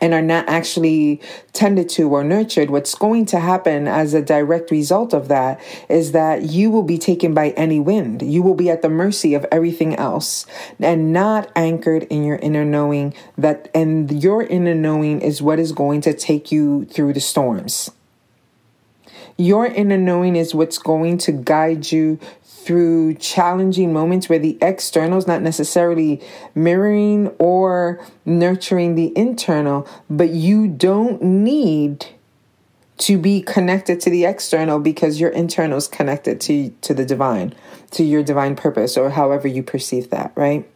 [0.00, 1.20] and are not actually
[1.52, 6.12] tended to or nurtured, what's going to happen as a direct result of that is
[6.12, 8.22] that you will be taken by any wind.
[8.22, 10.46] You will be at the mercy of everything else
[10.78, 15.72] and not anchored in your inner knowing that, and your inner knowing is what is
[15.72, 17.90] going to take you through the storms.
[19.36, 22.18] Your inner knowing is what's going to guide you
[22.68, 26.20] through challenging moments where the external is not necessarily
[26.54, 32.04] mirroring or nurturing the internal, but you don't need
[32.98, 37.54] to be connected to the external because your internal is connected to, to the divine,
[37.90, 40.68] to your divine purpose, or however you perceive that, right?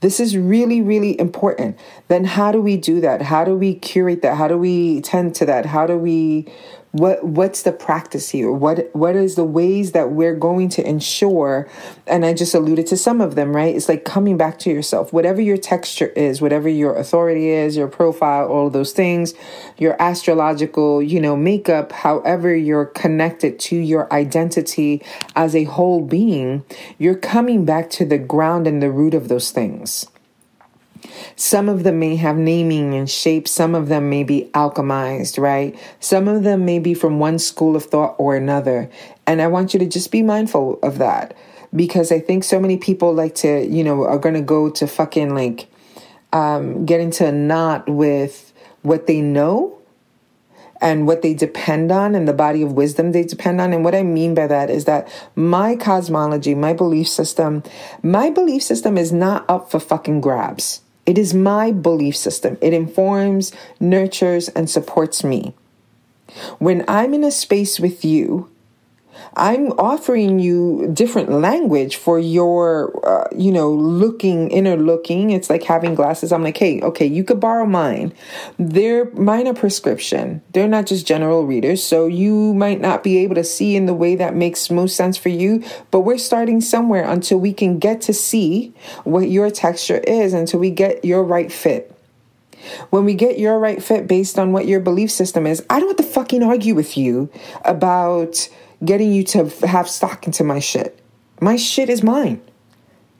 [0.00, 1.78] This is really, really important.
[2.08, 3.22] Then, how do we do that?
[3.22, 4.36] How do we curate that?
[4.36, 5.66] How do we tend to that?
[5.66, 6.52] How do we
[6.92, 8.52] what what's the practice here?
[8.52, 11.68] What what is the ways that we're going to ensure
[12.06, 13.74] and i just alluded to some of them right?
[13.74, 15.12] It's like coming back to yourself.
[15.12, 19.32] Whatever your texture is whatever your authority is your profile all of those things
[19.78, 25.02] your astrological you know makeup however you're connected to your identity
[25.34, 26.64] as a whole being
[26.98, 30.06] you're coming back to the ground and the root of those things
[31.36, 33.48] some of them may have naming and shape.
[33.48, 35.78] Some of them may be alchemized, right?
[36.00, 38.90] Some of them may be from one school of thought or another.
[39.26, 41.34] And I want you to just be mindful of that
[41.74, 44.86] because I think so many people like to, you know, are going to go to
[44.86, 45.68] fucking like
[46.32, 48.52] um, get into a knot with
[48.82, 49.78] what they know
[50.82, 53.72] and what they depend on and the body of wisdom they depend on.
[53.72, 57.62] And what I mean by that is that my cosmology, my belief system,
[58.02, 60.81] my belief system is not up for fucking grabs.
[61.04, 62.58] It is my belief system.
[62.60, 65.54] It informs, nurtures, and supports me.
[66.58, 68.51] When I'm in a space with you
[69.34, 75.30] I'm offering you different language for your, uh, you know, looking, inner looking.
[75.30, 76.32] It's like having glasses.
[76.32, 78.12] I'm like, hey, okay, you could borrow mine.
[78.58, 80.42] They're mine a prescription.
[80.52, 81.82] They're not just general readers.
[81.82, 85.16] So you might not be able to see in the way that makes most sense
[85.16, 89.98] for you, but we're starting somewhere until we can get to see what your texture
[89.98, 91.88] is, until we get your right fit.
[92.90, 95.88] When we get your right fit based on what your belief system is, I don't
[95.88, 97.30] have to fucking argue with you
[97.64, 98.48] about
[98.84, 100.98] getting you to have stock into my shit.
[101.40, 102.40] My shit is mine,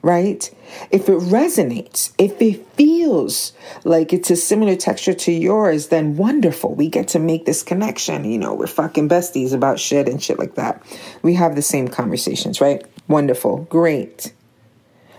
[0.01, 0.49] right?
[0.91, 3.53] If it resonates, if it feels
[3.83, 6.73] like it's a similar texture to yours, then wonderful.
[6.73, 8.23] We get to make this connection.
[8.23, 10.81] You know, we're fucking besties about shit and shit like that.
[11.21, 12.83] We have the same conversations, right?
[13.07, 13.67] Wonderful.
[13.69, 14.33] Great.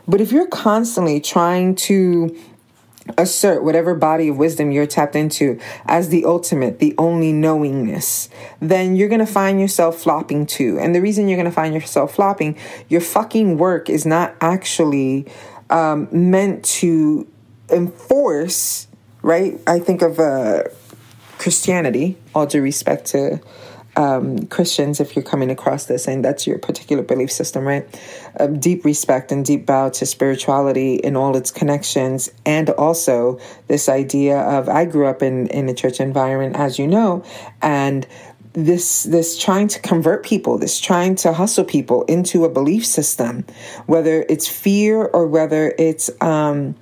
[0.06, 2.36] But if you're constantly trying to
[3.18, 8.28] assert whatever body of wisdom you're tapped into as the ultimate, the only knowingness,
[8.60, 10.78] then you're going to find yourself flopping too.
[10.78, 12.56] And the reason you're going to find yourself flopping,
[12.88, 15.26] your fucking work is not actually
[15.70, 17.26] um, meant to
[17.70, 18.88] enforce,
[19.22, 19.60] right?
[19.66, 20.64] I think of uh,
[21.38, 23.40] Christianity, all due respect to
[23.96, 27.86] um, Christians, if you're coming across this and that's your particular belief system, right?
[28.40, 32.30] Um, deep respect and deep bow to spirituality in all its connections.
[32.44, 33.38] And also
[33.68, 37.24] this idea of, I grew up in, in a church environment, as you know,
[37.62, 38.06] and
[38.54, 43.44] this this trying to convert people this trying to hustle people into a belief system
[43.86, 46.76] whether it's fear or whether it's um,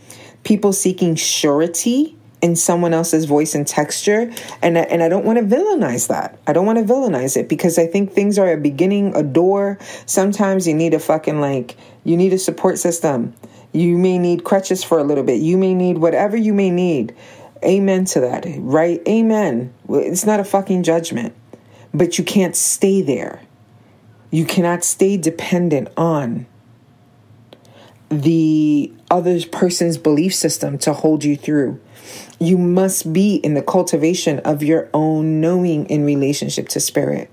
[0.45, 4.31] people seeking surety in someone else's voice and texture
[4.61, 6.39] and and I don't want to villainize that.
[6.47, 9.79] I don't want to villainize it because I think things are a beginning, a door.
[10.07, 13.35] Sometimes you need a fucking like you need a support system.
[13.73, 15.41] You may need crutches for a little bit.
[15.41, 17.15] You may need whatever you may need.
[17.65, 18.45] Amen to that.
[18.59, 19.01] Right?
[19.09, 19.73] Amen.
[19.89, 21.35] It's not a fucking judgment.
[21.95, 23.41] But you can't stay there.
[24.31, 26.47] You cannot stay dependent on
[28.09, 31.81] the other person's belief system to hold you through.
[32.39, 37.31] You must be in the cultivation of your own knowing in relationship to spirit.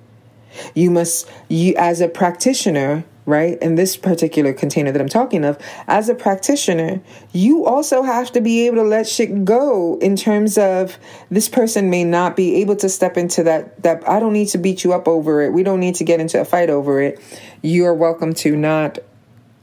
[0.74, 3.62] You must, you as a practitioner, right?
[3.62, 5.58] In this particular container that I'm talking of,
[5.88, 7.02] as a practitioner,
[7.32, 10.98] you also have to be able to let shit go in terms of
[11.30, 14.58] this person may not be able to step into that that I don't need to
[14.58, 15.54] beat you up over it.
[15.54, 17.20] We don't need to get into a fight over it.
[17.62, 18.98] You are welcome to not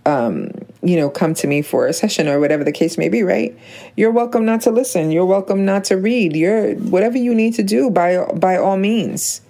[0.07, 0.53] um,
[0.87, 3.57] you know, come to me for a session or whatever the case may be, right?
[3.97, 5.11] You're welcome not to listen.
[5.11, 6.37] You're welcome not to read.
[6.37, 9.41] You're whatever you need to do by by all means.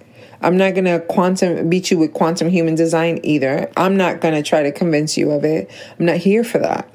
[0.41, 3.71] I'm not gonna quantum beat you with quantum human design either.
[3.75, 5.69] I'm not gonna try to convince you of it.
[5.99, 6.89] I'm not here for that.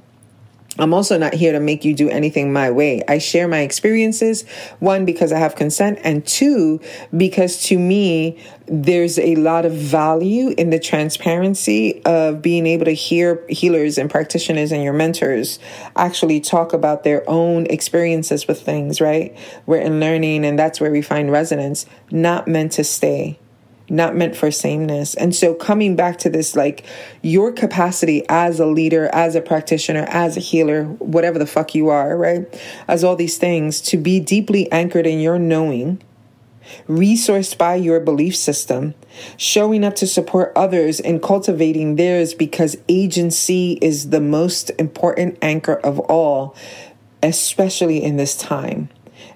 [0.79, 3.03] I'm also not here to make you do anything my way.
[3.07, 4.45] I share my experiences,
[4.79, 6.81] one, because I have consent, and two,
[7.15, 12.93] because to me, there's a lot of value in the transparency of being able to
[12.93, 15.59] hear healers and practitioners and your mentors
[15.95, 19.37] actually talk about their own experiences with things, right?
[19.67, 23.39] We're in learning, and that's where we find resonance, not meant to stay
[23.89, 25.15] not meant for sameness.
[25.15, 26.85] And so coming back to this, like
[27.23, 31.89] your capacity as a leader, as a practitioner, as a healer, whatever the fuck you
[31.89, 32.47] are, right?
[32.89, 36.03] As all these things, to be deeply anchored in your knowing,
[36.89, 38.95] resourced by your belief system,
[39.37, 45.75] showing up to support others and cultivating theirs because agency is the most important anchor
[45.75, 46.55] of all,
[47.23, 48.89] especially in this time.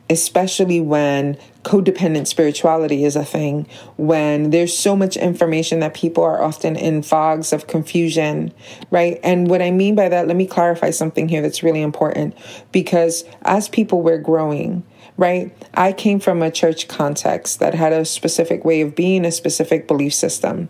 [0.08, 6.42] Especially when codependent spirituality is a thing, when there's so much information that people are
[6.42, 8.52] often in fogs of confusion,
[8.90, 9.18] right?
[9.24, 12.36] And what I mean by that, let me clarify something here that's really important
[12.70, 14.84] because as people, we're growing
[15.18, 15.50] right?
[15.74, 19.88] I came from a church context that had a specific way of being, a specific
[19.88, 20.68] belief system.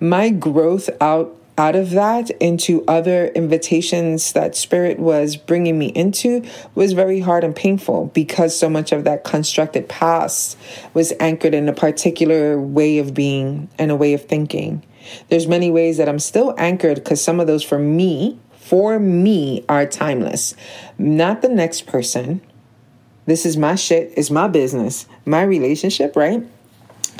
[0.00, 6.44] My growth out out of that into other invitations that spirit was bringing me into
[6.74, 10.58] was very hard and painful because so much of that constructed past
[10.92, 14.82] was anchored in a particular way of being and a way of thinking.
[15.28, 19.64] There's many ways that i'm still anchored because some of those for me for me
[19.68, 20.54] are timeless.
[20.98, 22.40] Not the next person.
[23.24, 24.12] This is my shit.
[24.16, 25.06] It's my business.
[25.24, 26.44] My relationship right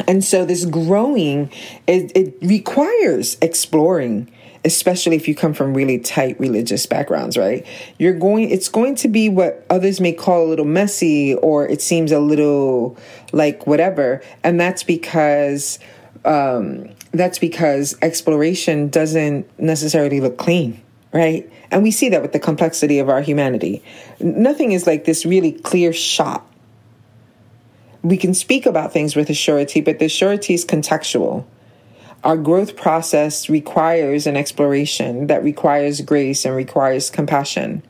[0.07, 1.51] and so this growing,
[1.87, 4.31] it, it requires exploring
[4.67, 7.65] especially if you come from really tight religious backgrounds, right?
[7.99, 11.81] You're going, it's going to be what others may call a little messy or it
[11.81, 12.99] seems a little
[13.33, 14.23] like whatever.
[14.43, 15.79] And that's because,
[16.25, 20.83] um, that's because exploration doesn't necessarily look clean,
[21.13, 21.49] right?
[21.71, 23.85] And we see that with the complexity of our humanity.
[24.19, 26.45] Nothing is like this really clear shot
[28.09, 31.45] we can speak about things with a surety, but the surety is contextual.
[32.25, 37.83] Our growth process requires an exploration that requires grace and requires compassion.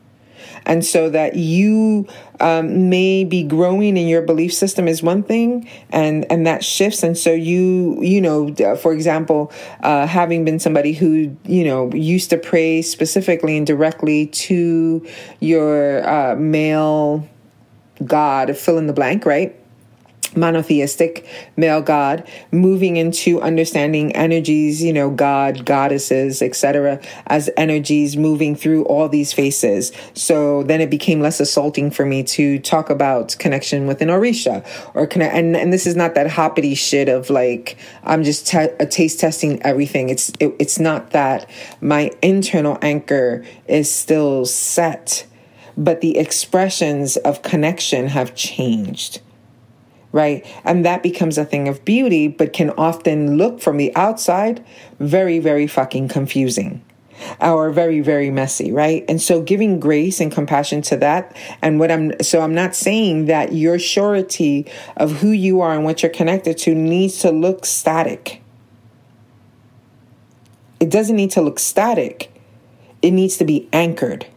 [0.65, 2.07] And so that you
[2.39, 7.03] um, may be growing in your belief system is one thing, and and that shifts.
[7.03, 9.51] And so you you know, for example,
[9.81, 15.05] uh, having been somebody who you know used to pray specifically and directly to
[15.39, 17.27] your uh, male
[18.05, 19.56] God, fill in the blank, right?
[20.35, 21.25] Monotheistic
[21.55, 28.83] male god moving into understanding energies you know god goddesses etc as energies moving through
[28.85, 29.91] all these faces.
[30.13, 34.65] So then it became less assaulting for me to talk about connection with an orisha
[34.93, 38.73] or connect and, and this is not that hoppity shit of like i'm just te-
[38.79, 40.09] a taste testing everything.
[40.09, 41.49] It's it, it's not that.
[41.81, 45.25] My internal anchor is still set
[45.79, 49.21] but the expressions of connection have changed
[50.11, 50.45] right?
[50.63, 54.65] And that becomes a thing of beauty, but can often look from the outside
[54.99, 56.81] very, very fucking confusing
[57.41, 59.03] or very very messy right?
[59.09, 63.25] And so giving grace and compassion to that and what i'm so i'm not saying
[63.25, 67.65] that your surety of who you are and what you're connected to needs to look
[67.65, 68.41] static.
[70.79, 72.31] It doesn't need to look static.
[73.01, 74.27] It needs to be anchored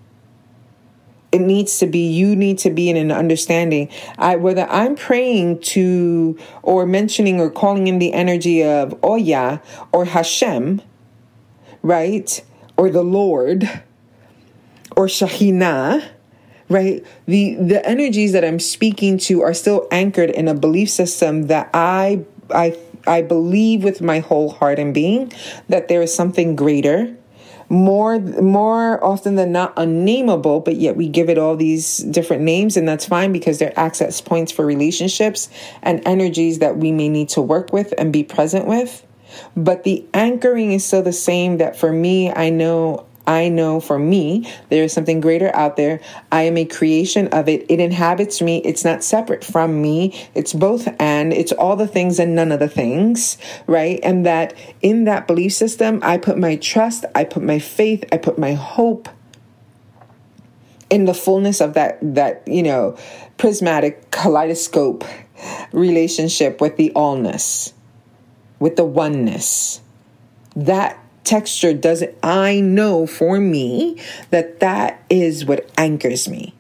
[1.33, 3.89] it needs to be you need to be in an understanding.
[4.19, 9.63] I whether i'm praying to or mentioning or calling in the energy of oh oya
[9.93, 10.83] or hashem
[11.83, 12.45] right?
[12.77, 13.65] Or the lord
[14.97, 16.09] or shahina
[16.69, 17.05] right?
[17.27, 21.71] The the energies that i'm speaking to are still anchored in a belief system that
[21.75, 22.25] i
[22.55, 22.77] i
[23.07, 25.33] i believe with my whole heart and being
[25.69, 27.17] that there is something greater
[27.71, 32.77] more more often than not unnameable but yet we give it all these different names
[32.77, 35.49] and that's fine because they're access points for relationships
[35.83, 39.07] and energies that we may need to work with and be present with.
[39.57, 43.97] But the anchoring is still the same that for me i know I know for
[43.97, 46.01] me, there is something greater out there.
[46.33, 47.65] I am a creation of it.
[47.69, 48.59] It inhabits me.
[48.65, 50.29] It's not separate from me.
[50.35, 54.01] It's both and it's all the things and none of the things, right?
[54.03, 58.17] And that in that belief system, I put my trust, I put my faith, I
[58.17, 59.09] put my hope
[60.91, 62.99] in the fullness of that, that, you know,
[63.39, 65.05] prismatic kaleidoscope
[65.71, 67.75] relationship with the allness,
[68.59, 69.81] with the oneness.
[70.57, 74.01] That texture doesn't, I know for me
[74.31, 76.55] that that is what anchors me.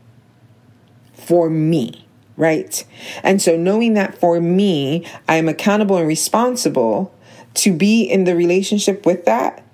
[1.15, 2.07] For me,
[2.37, 2.85] right?
[3.23, 7.15] And so knowing that for me, I am accountable and responsible
[7.55, 9.65] to be in the relationship with that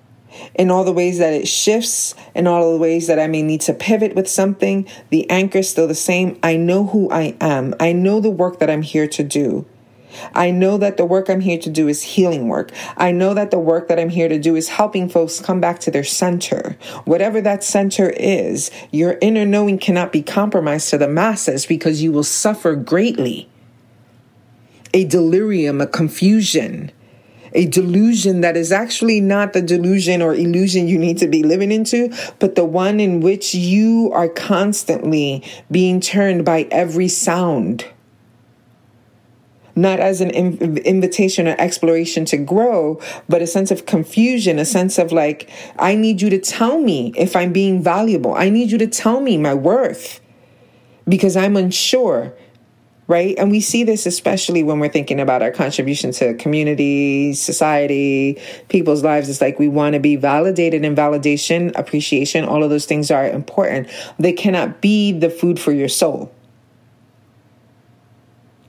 [0.55, 3.61] in all the ways that it shifts, in all the ways that I may need
[3.61, 6.37] to pivot with something, the anchor is still the same.
[6.43, 7.73] I know who I am.
[7.79, 9.65] I know the work that I'm here to do.
[10.33, 12.71] I know that the work I'm here to do is healing work.
[12.95, 15.79] I know that the work that I'm here to do is helping folks come back
[15.81, 16.77] to their center.
[17.05, 22.11] Whatever that center is, your inner knowing cannot be compromised to the masses because you
[22.11, 23.49] will suffer greatly.
[24.93, 26.91] A delirium, a confusion,
[27.53, 31.71] a delusion that is actually not the delusion or illusion you need to be living
[31.71, 37.85] into, but the one in which you are constantly being turned by every sound
[39.77, 42.99] not as an invitation or exploration to grow,
[43.29, 45.49] but a sense of confusion, a sense of like,
[45.79, 48.33] I need you to tell me if I'm being valuable.
[48.33, 50.19] I need you to tell me my worth
[51.07, 52.35] because I'm unsure
[53.07, 53.35] right?
[53.37, 59.03] And we see this especially when we're thinking about our contribution to community, society, people's
[59.03, 59.29] lives.
[59.29, 63.27] It's like we want to be validated and validation, appreciation, all of those things are
[63.27, 63.87] important.
[64.19, 66.33] They cannot be the food for your soul.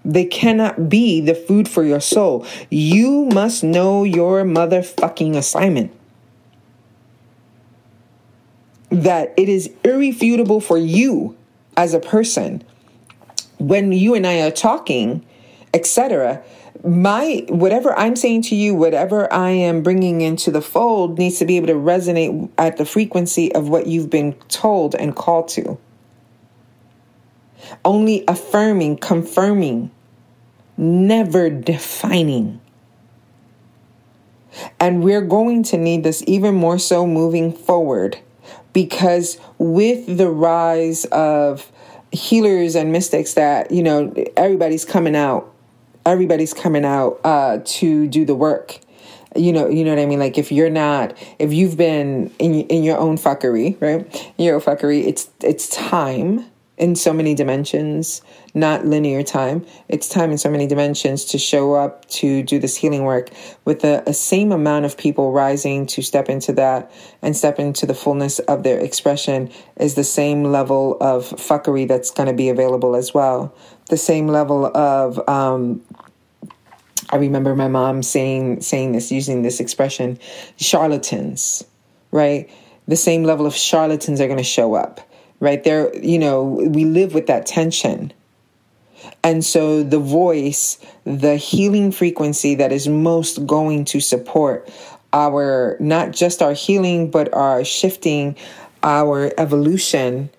[0.08, 2.46] They cannot be the food for your soul.
[2.70, 5.92] You must know your motherfucking assignment.
[8.88, 11.36] That it is irrefutable for you
[11.76, 12.64] as a person
[13.58, 15.26] when you and I are talking,
[15.74, 16.42] etc.
[16.82, 21.44] My whatever I'm saying to you, whatever I am bringing into the fold needs to
[21.44, 25.76] be able to resonate at the frequency of what you've been told and called to.
[27.84, 29.90] Only affirming, confirming
[30.78, 32.60] never defining.
[34.80, 38.18] And we're going to need this even more so moving forward
[38.72, 41.70] because with the rise of
[42.12, 45.52] healers and mystics that, you know, everybody's coming out,
[46.06, 48.78] everybody's coming out uh, to do the work.
[49.36, 50.18] You know, you know what I mean.
[50.18, 54.32] Like if you're not, if you've been in in your own fuckery, right?
[54.38, 55.06] Your own fuckery.
[55.06, 56.46] It's it's time
[56.78, 58.22] in so many dimensions,
[58.54, 59.66] not linear time.
[59.88, 63.30] It's time in so many dimensions to show up to do this healing work
[63.64, 67.84] with a, a, same amount of people rising to step into that and step into
[67.84, 72.48] the fullness of their expression is the same level of fuckery that's going to be
[72.48, 73.54] available as well.
[73.88, 75.82] The same level of, um,
[77.10, 80.18] I remember my mom saying saying this, using this expression,
[80.58, 81.64] charlatans,
[82.12, 82.48] right?
[82.86, 85.07] The same level of charlatans are going to show up
[85.40, 85.62] right?
[85.62, 88.12] There you know we live with that tension.
[89.22, 94.70] And so the voice the healing frequency that is most going to support
[95.12, 98.36] our not just our healing but our shifting
[98.82, 100.30] our evolution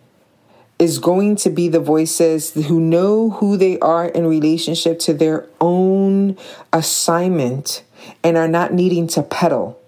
[0.78, 5.46] is going to be the voices who know who they are in relationship to their
[5.60, 6.38] own
[6.72, 7.84] assignment
[8.24, 9.79] and are not needing to pedal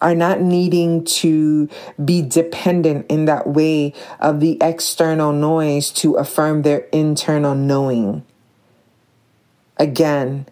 [0.00, 1.68] are not needing to
[2.04, 8.24] be dependent in that way of the external noise to affirm their internal knowing.
[9.76, 10.46] Again,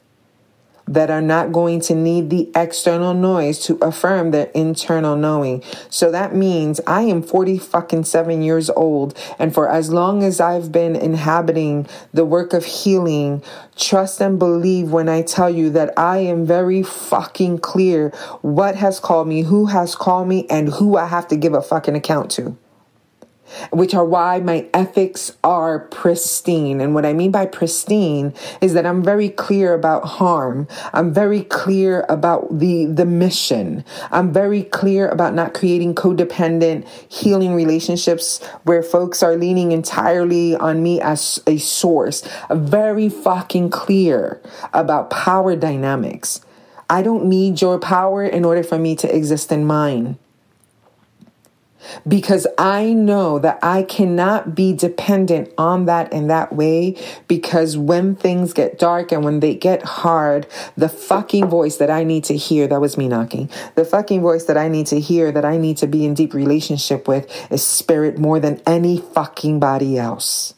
[0.87, 5.63] that are not going to need the external noise to affirm their internal knowing.
[5.91, 10.41] So that means I am 40 fucking 7 years old and for as long as
[10.41, 13.43] I've been inhabiting the work of healing,
[13.77, 18.11] trust and believe when I tell you that I am very fucking clear
[18.43, 21.63] what has called me, who has called me and who I have to give a
[21.63, 22.57] fucking account to
[23.71, 26.81] which are why my ethics are pristine.
[26.81, 30.69] And what I mean by pristine is that I'm very clear about harm.
[30.93, 33.85] I'm very clear about the, the mission.
[34.11, 40.83] I'm very clear about not creating codependent healing relationships where folks are leaning entirely on
[40.83, 42.23] me as a source.
[42.49, 44.41] I'm very fucking clear
[44.73, 46.41] about power dynamics.
[46.89, 50.19] I don't need your power in order for me to exist in mine
[52.07, 56.97] because I know that I cannot be dependent on that in that way
[57.29, 62.05] because when things get dark and when they get hard, the fucking voice that I
[62.05, 65.33] need to hear, that was me knocking, the fucking voice that I need to hear,
[65.33, 69.61] that I need to be in deep relationship with is spirit more than any fucking
[69.61, 70.55] body else.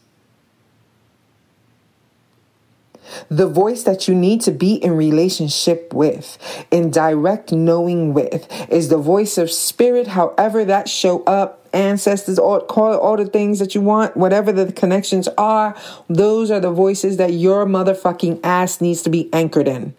[3.28, 6.38] The voice that you need to be in relationship with,
[6.70, 12.60] in direct knowing with, is the voice of spirit, however that show up ancestors, all,
[12.60, 15.76] call all the things that you want, whatever the connections are,
[16.08, 19.94] those are the voices that your motherfucking ass needs to be anchored in.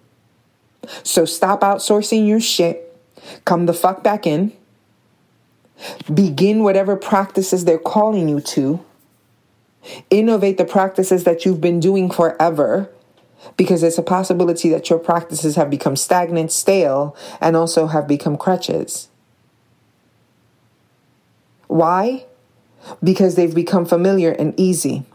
[1.04, 2.82] So stop outsourcing your shit.
[3.44, 4.54] Come the fuck back in.
[6.14, 8.84] Begin whatever practices they're calling you to.
[10.10, 12.90] Innovate the practices that you've been doing forever
[13.58, 18.38] because it's a possibility that your practices have become stagnant, stale, and also have become
[18.38, 19.10] crutches.
[21.68, 22.26] Why?
[23.04, 25.06] Because they've become familiar and easy.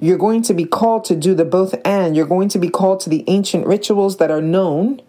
[0.00, 2.16] You're going to be called to do the both and.
[2.16, 5.00] You're going to be called to the ancient rituals that are known,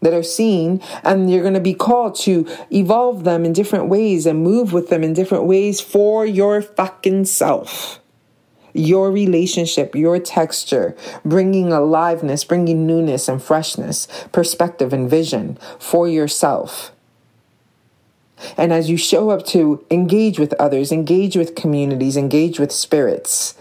[0.00, 4.26] that are seen, and you're going to be called to evolve them in different ways
[4.26, 8.00] and move with them in different ways for your fucking self
[8.78, 16.92] your relationship, your texture, bringing aliveness, bringing newness and freshness, perspective and vision for yourself.
[18.56, 23.54] And as you show up to engage with others, engage with communities, engage with spirits,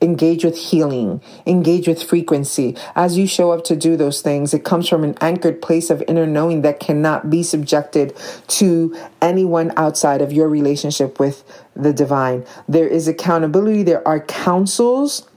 [0.00, 2.76] engage with healing, engage with frequency.
[2.94, 6.02] As you show up to do those things, it comes from an anchored place of
[6.06, 8.16] inner knowing that cannot be subjected
[8.48, 11.44] to anyone outside of your relationship with
[11.74, 12.44] the divine.
[12.68, 15.28] There is accountability, there are counsels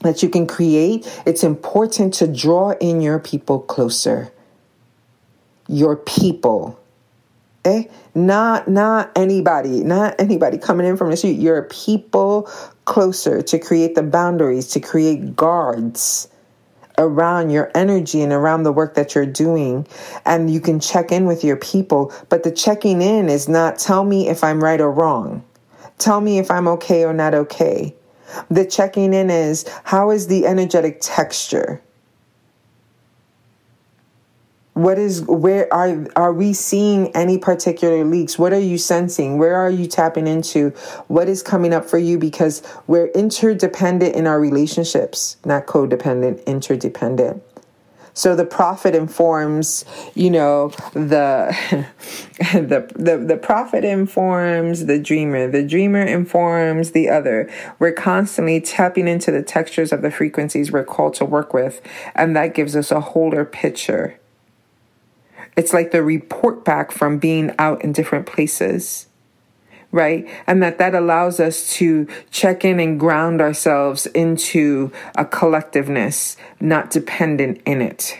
[0.00, 4.32] that you can create, it's important to draw in your people closer.
[5.68, 6.78] Your people.
[7.64, 7.84] Eh?
[8.14, 11.38] Not not anybody, not anybody coming in from the street.
[11.38, 12.50] Your people
[12.84, 16.28] closer to create the boundaries, to create guards
[16.98, 19.86] around your energy and around the work that you're doing.
[20.24, 22.12] And you can check in with your people.
[22.28, 25.44] But the checking in is not tell me if I'm right or wrong.
[25.98, 27.94] Tell me if I'm okay or not okay.
[28.50, 31.82] The checking in is how is the energetic texture?
[34.82, 38.36] What is where are are we seeing any particular leaks?
[38.36, 39.38] What are you sensing?
[39.38, 40.70] Where are you tapping into?
[41.06, 47.44] What is coming up for you because we're interdependent in our relationships, not codependent, interdependent.
[48.14, 49.84] So the prophet informs,
[50.16, 51.56] you know, the
[52.52, 55.48] the the the prophet informs the dreamer.
[55.48, 57.48] The dreamer informs the other.
[57.78, 61.80] We're constantly tapping into the textures of the frequencies we're called to work with,
[62.16, 64.18] and that gives us a wholer picture.
[65.56, 69.06] It's like the report back from being out in different places
[69.92, 70.26] right?
[70.46, 76.90] And that that allows us to check in and ground ourselves into a collectiveness, not
[76.90, 78.18] dependent in it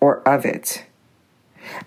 [0.00, 0.84] or of it.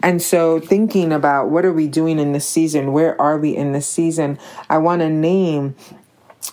[0.02, 2.94] And so, thinking about what are we doing in this season?
[2.94, 4.39] Where are we in this season?
[4.70, 5.76] I want to name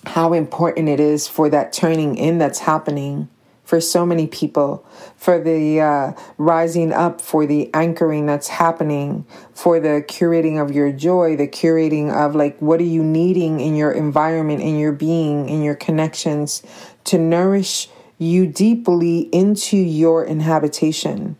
[0.07, 3.29] how important it is for that turning in that's happening
[3.71, 9.79] for so many people, for the uh, rising up, for the anchoring that's happening, for
[9.79, 13.93] the curating of your joy, the curating of like what are you needing in your
[13.93, 16.65] environment, in your being, in your connections
[17.05, 21.37] to nourish you deeply into your inhabitation.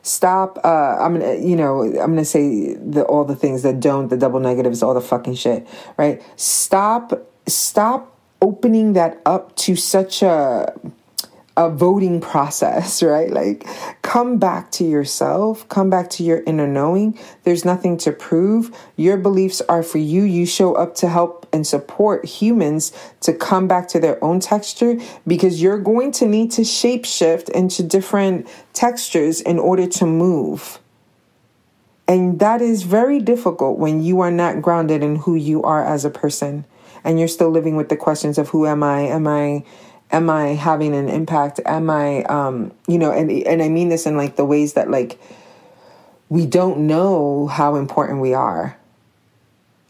[0.00, 0.58] Stop.
[0.64, 4.16] Uh, I'm gonna, you know, I'm gonna say the all the things that don't, the
[4.16, 5.68] double negatives, all the fucking shit,
[5.98, 6.22] right?
[6.36, 7.26] Stop.
[7.46, 10.72] Stop opening that up to such a
[11.56, 13.30] a voting process, right?
[13.30, 13.66] Like,
[14.02, 17.18] come back to yourself, come back to your inner knowing.
[17.44, 18.74] There's nothing to prove.
[18.96, 20.22] Your beliefs are for you.
[20.22, 24.98] You show up to help and support humans to come back to their own texture
[25.26, 30.78] because you're going to need to shapeshift into different textures in order to move.
[32.08, 36.04] And that is very difficult when you are not grounded in who you are as
[36.04, 36.64] a person
[37.04, 39.02] and you're still living with the questions of who am I?
[39.02, 39.64] Am I
[40.10, 41.60] am I having an impact?
[41.64, 44.90] Am I um, you know, and and I mean this in like the ways that
[44.90, 45.20] like
[46.28, 48.76] we don't know how important we are.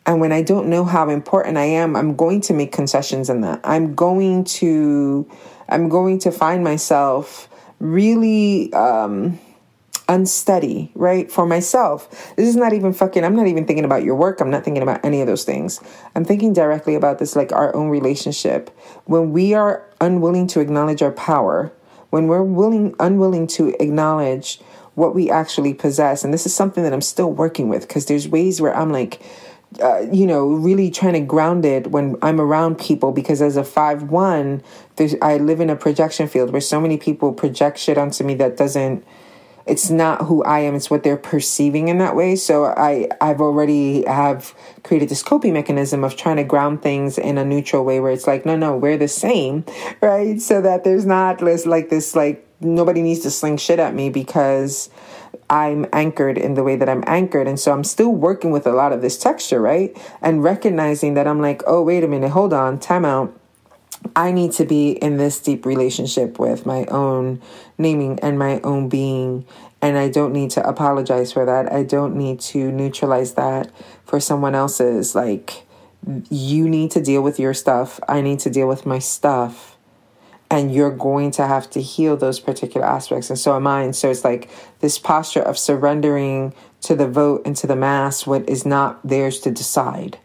[0.07, 3.43] And when I don't know how important I am, I'm going to make concessions in
[3.43, 3.61] that.
[3.63, 5.31] I'm going to
[5.69, 7.49] I'm going to find myself
[7.79, 9.39] really um
[10.11, 11.31] unsteady, right?
[11.31, 12.35] For myself.
[12.37, 14.41] This is not even fucking, I'm not even thinking about your work.
[14.41, 15.81] I'm not thinking about any of those things.
[16.17, 18.77] I'm thinking directly about this, like our own relationship.
[19.05, 21.73] When we are unwilling to acknowledge our power,
[22.11, 24.61] when we're willing, unwilling to acknowledge
[24.97, 28.29] what we actually possess, and this is something that I'm still working with because there's
[28.29, 29.23] ways where I'm like,
[29.81, 33.63] uh, you know, really trying to ground it when I'm around people because as a
[33.63, 34.65] five one,
[35.23, 38.57] I live in a projection field where so many people project shit onto me that
[38.57, 39.05] doesn't
[39.67, 42.37] it's not who I am, it's what they're perceiving in that way.
[42.37, 47.39] So I, I've already have created this coping mechanism of trying to ground things in
[47.39, 49.65] a neutral way where it's like, no, no, we're the same,
[50.01, 50.41] right?
[50.41, 54.11] So that there's not this like this like nobody needs to sling shit at me
[54.11, 54.91] because
[55.49, 57.49] I'm anchored in the way that I'm anchored.
[57.49, 59.97] And so I'm still working with a lot of this texture, right?
[60.23, 63.40] And recognizing that I'm like, oh, wait a minute, hold on, time out.
[64.17, 67.41] I need to be in this deep relationship with my own
[67.79, 69.47] naming and my own being.
[69.83, 71.73] And I don't need to apologize for that.
[71.73, 73.71] I don't need to neutralize that
[74.05, 75.15] for someone else's.
[75.15, 75.65] Like,
[76.31, 78.01] you need to deal with your stuff.
[78.09, 79.77] I need to deal with my stuff.
[80.51, 83.31] And you're going to have to heal those particular aspects.
[83.31, 83.83] And so am I.
[83.83, 88.27] And so it's like this posture of surrendering to the vote and to the mass
[88.27, 90.19] what is not theirs to decide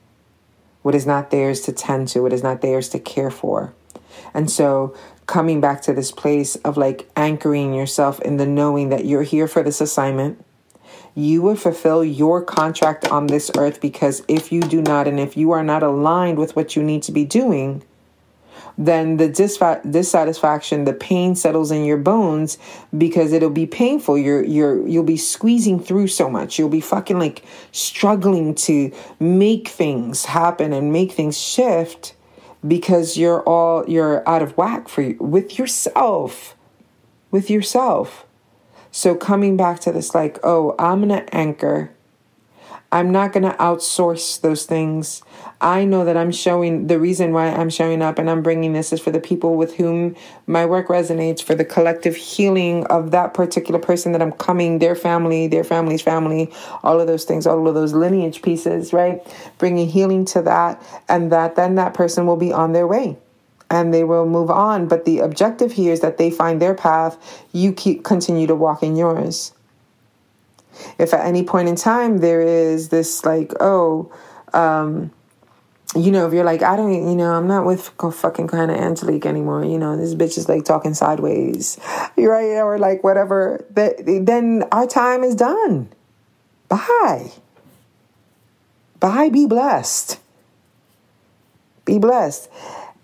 [0.86, 3.74] what is not theirs to tend to, what is not theirs to care for.
[4.36, 9.04] And so coming back to this place of like anchoring yourself in the knowing that
[9.04, 10.46] you're here for this assignment.
[11.16, 15.36] You will fulfill your contract on this earth because if you do not, and if
[15.36, 17.82] you are not aligned with what you need to be doing,
[18.78, 22.58] then the dissatisfaction, the pain settles in your bones
[22.98, 24.18] because it'll be painful.
[24.18, 26.60] You're you're you'll be squeezing through so much.
[26.60, 32.16] You'll be fucking like struggling to make things happen and make things shift
[32.68, 36.56] because you're all you're out of whack for with yourself.
[37.32, 38.26] With yourself.
[38.92, 41.95] So coming back to this like, oh, I'm going to anchor
[42.92, 45.22] I'm not going to outsource those things.
[45.60, 48.94] I know that I'm showing the reason why I'm showing up and I'm bringing this
[48.94, 50.16] is for the people with whom
[50.48, 54.96] my work resonates, for the collective healing of that particular person that I'm coming, their
[54.96, 56.52] family, their family's family,
[56.84, 59.22] all of those things, all of those lineage pieces, right?
[59.58, 63.18] Bringing healing to that, and that then that person will be on their way
[63.70, 64.88] and they will move on.
[64.88, 67.18] But the objective here is that they find their path,
[67.52, 69.54] you keep continue to walk in yours.
[70.98, 74.12] If at any point in time there is this like, oh,
[74.54, 75.12] um,
[75.96, 78.78] you know, if you're like, I don't, you know, I'm not with fucking kind of
[78.78, 79.64] Angelique anymore.
[79.64, 81.80] You know, this bitch is like talking sideways,
[82.18, 82.60] right?
[82.60, 83.66] Or like whatever.
[83.72, 85.90] That then our time is done.
[86.68, 87.32] Bye.
[89.00, 89.30] Bye.
[89.30, 90.20] Be blessed.
[91.86, 92.50] Be blessed.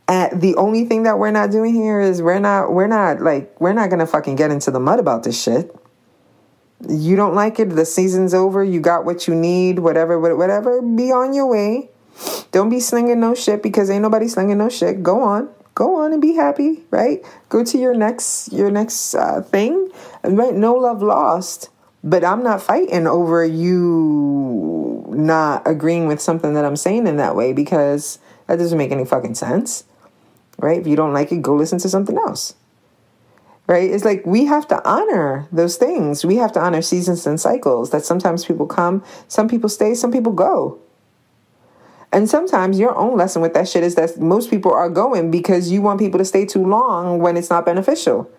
[0.08, 3.62] And the only thing that we're not doing here is we're not we're not like
[3.62, 5.74] we're not gonna fucking get into the mud about this shit.
[6.90, 11.12] You don't like it, the season's over, you got what you need, whatever, whatever, be
[11.12, 11.90] on your way.
[12.52, 15.04] Don't be slinging no shit because ain't nobody slinging no shit.
[15.04, 15.50] Go on.
[15.74, 17.24] Go on and be happy, right?
[17.50, 19.90] Go to your next your next uh, thing.
[20.24, 20.54] Right?
[20.54, 21.70] No love lost.
[22.04, 27.36] But I'm not fighting over you not agreeing with something that I'm saying in that
[27.36, 29.86] way because that doesn't make any fucking sense.
[30.58, 30.80] Right?
[30.80, 32.56] If you don't like it, go listen to something else.
[33.72, 33.90] Right?
[33.90, 36.26] It's like we have to honor those things.
[36.26, 40.12] We have to honor seasons and cycles that sometimes people come, some people stay, some
[40.12, 40.82] people go.
[42.12, 45.72] And sometimes your own lesson with that shit is that most people are going because
[45.72, 48.30] you want people to stay too long when it's not beneficial.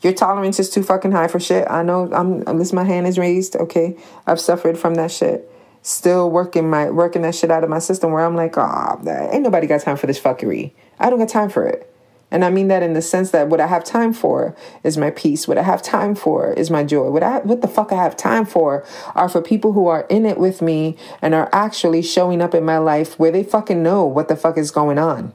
[0.00, 1.66] Your tolerance is too fucking high for shit.
[1.70, 2.10] I know.
[2.14, 2.40] I'm.
[2.56, 3.56] Least my hand is raised.
[3.56, 5.46] Okay, I've suffered from that shit.
[5.82, 8.12] Still working my working that shit out of my system.
[8.12, 10.72] Where I'm like, ah, oh, ain't nobody got time for this fuckery.
[10.98, 11.89] I don't got time for it.
[12.30, 14.54] And I mean that in the sense that what I have time for
[14.84, 15.48] is my peace.
[15.48, 17.10] What I have time for is my joy.
[17.10, 20.24] What I what the fuck I have time for are for people who are in
[20.26, 24.04] it with me and are actually showing up in my life where they fucking know
[24.04, 25.34] what the fuck is going on.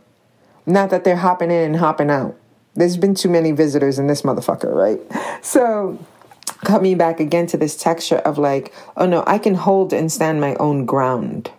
[0.66, 2.38] Not that they're hopping in and hopping out.
[2.74, 5.00] There's been too many visitors in this motherfucker, right?
[5.44, 6.00] So
[6.64, 10.42] coming back again to this texture of like, oh no, I can hold and stand
[10.42, 11.52] my own ground.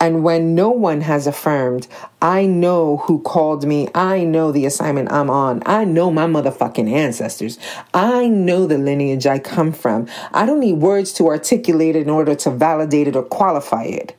[0.00, 1.86] And when no one has affirmed,
[2.20, 3.88] I know who called me.
[3.94, 5.62] I know the assignment I'm on.
[5.66, 7.58] I know my motherfucking ancestors.
[7.92, 10.08] I know the lineage I come from.
[10.32, 14.16] I don't need words to articulate it in order to validate it or qualify it.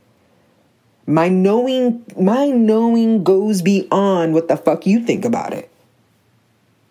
[1.05, 5.69] My knowing, my knowing goes beyond what the fuck you think about it.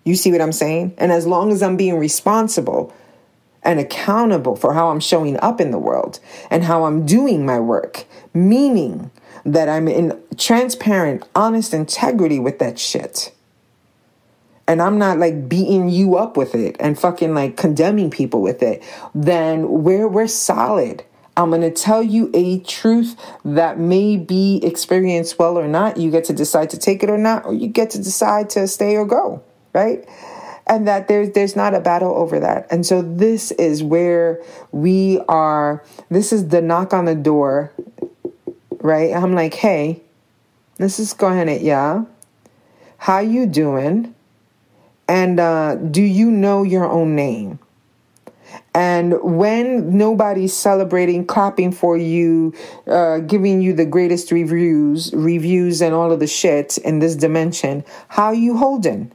[0.04, 0.94] You see what I'm saying?
[0.98, 2.92] And as long as I'm being responsible
[3.64, 6.18] and accountable for how I'm showing up in the world
[6.50, 8.04] and how I'm doing my work,
[8.34, 9.10] meaning
[9.44, 13.32] that I'm in transparent, honest integrity with that shit.
[14.66, 18.62] And I'm not like beating you up with it and fucking like condemning people with
[18.62, 18.82] it,
[19.14, 21.04] then we're we're solid.
[21.36, 25.96] I'm going to tell you a truth that may be experienced well or not.
[25.96, 28.68] You get to decide to take it or not, or you get to decide to
[28.68, 29.42] stay or go,
[29.72, 30.06] right?
[30.72, 32.66] And that there's there's not a battle over that.
[32.70, 34.42] And so this is where
[34.72, 37.72] we are this is the knock on the door,
[38.80, 39.14] right?
[39.14, 40.00] I'm like, "Hey,
[40.78, 42.06] this is going it, yeah.
[42.96, 44.14] How you doing?
[45.06, 47.58] And uh, do you know your own name?"
[48.74, 52.54] And when nobody's celebrating, clapping for you,
[52.86, 57.84] uh, giving you the greatest reviews, reviews and all of the shit in this dimension,
[58.08, 59.12] how you holding?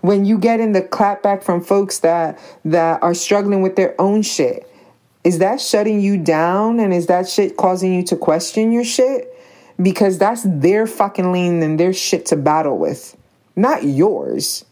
[0.00, 4.22] When you get in the clapback from folks that that are struggling with their own
[4.22, 4.68] shit
[5.24, 6.80] is that shutting you down?
[6.80, 9.34] And is that shit causing you to question your shit?
[9.80, 13.14] Because that's their fucking lane and their shit to battle with
[13.54, 14.64] not yours.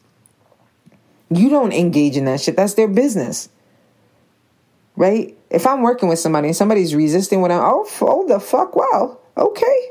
[1.31, 2.57] You don't engage in that shit.
[2.57, 3.51] That's their business.
[4.97, 5.37] Right?
[5.51, 9.21] If i'm working with somebody and somebody's resisting what i'm oh, oh the fuck well
[9.37, 9.91] okay.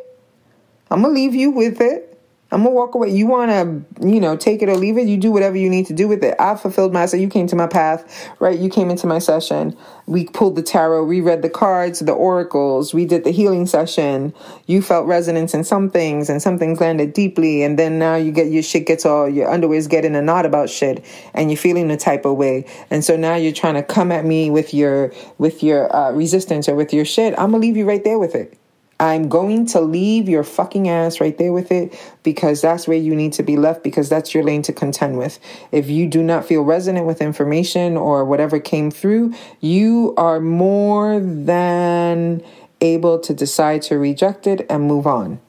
[0.90, 2.15] I'm gonna leave you with it
[2.56, 3.10] I'm gonna walk away.
[3.10, 5.08] You wanna, you know, take it or leave it.
[5.08, 6.36] You do whatever you need to do with it.
[6.40, 7.06] I fulfilled my.
[7.06, 8.58] So you came to my path, right?
[8.58, 9.76] You came into my session.
[10.08, 11.04] We pulled the tarot.
[11.04, 12.94] We read the cards, the oracles.
[12.94, 14.34] We did the healing session.
[14.68, 17.62] You felt resonance in some things, and some things landed deeply.
[17.62, 20.70] And then now you get your shit gets all your underwear's getting a knot about
[20.70, 21.04] shit,
[21.34, 22.66] and you're feeling the type of way.
[22.90, 26.70] And so now you're trying to come at me with your with your uh, resistance
[26.70, 27.34] or with your shit.
[27.38, 28.58] I'm gonna leave you right there with it.
[29.00, 31.94] I'm going to leave your fucking ass right there with it
[32.24, 35.40] because that's where you need to be left because that's your lane to contend with.
[35.72, 41.20] If you do not feel resonant with information or whatever came through, you are more
[41.20, 42.42] than
[42.80, 45.42] able to decide to reject it and move on.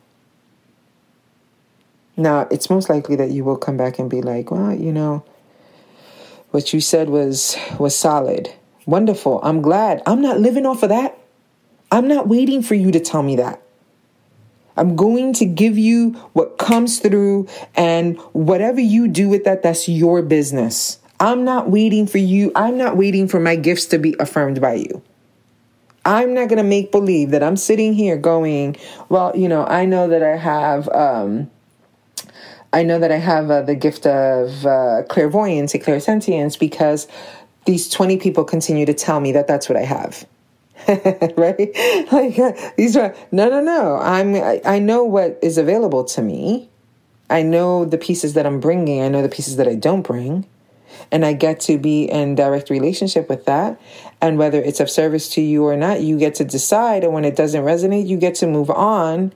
[2.17, 5.25] Now, it's most likely that you will come back and be like, well, you know,
[6.51, 8.53] what you said was was solid
[8.87, 9.41] Wonderful.
[9.43, 10.01] I'm glad.
[10.07, 11.19] I'm not living off of that.
[11.91, 13.63] I'm not waiting for you to tell me that.
[14.77, 19.89] I'm going to give you what comes through, and whatever you do with that, that's
[19.89, 20.99] your business.
[21.19, 22.53] I'm not waiting for you.
[22.55, 25.03] I'm not waiting for my gifts to be affirmed by you.
[26.05, 28.77] I'm not going to make believe that I'm sitting here going,
[29.09, 31.51] well, you know, I know that I have, um,
[32.73, 37.09] I know that I have uh, the gift of uh, clairvoyance and clairsentience because
[37.65, 40.27] these 20 people continue to tell me that that's what I have.
[41.37, 41.71] right?
[42.13, 43.97] Like these are no, no, no.
[43.97, 46.69] I'm I, I know what is available to me.
[47.29, 49.03] I know the pieces that I'm bringing.
[49.03, 50.47] I know the pieces that I don't bring,
[51.11, 53.81] and I get to be in direct relationship with that.
[54.21, 57.05] And whether it's of service to you or not, you get to decide.
[57.05, 59.33] And when it doesn't resonate, you get to move on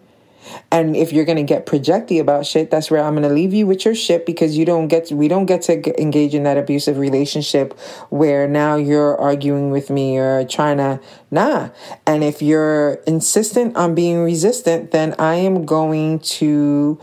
[0.70, 3.84] and if you're to get projecty about shit, that's where I'm to leave you with
[3.84, 6.98] your shit because you don't get to, we don't get to engage in that abusive
[6.98, 7.78] relationship
[8.08, 11.70] where now you're arguing with me or trying to nah.
[12.06, 17.00] And if you're insistent on being resistant, then I am going to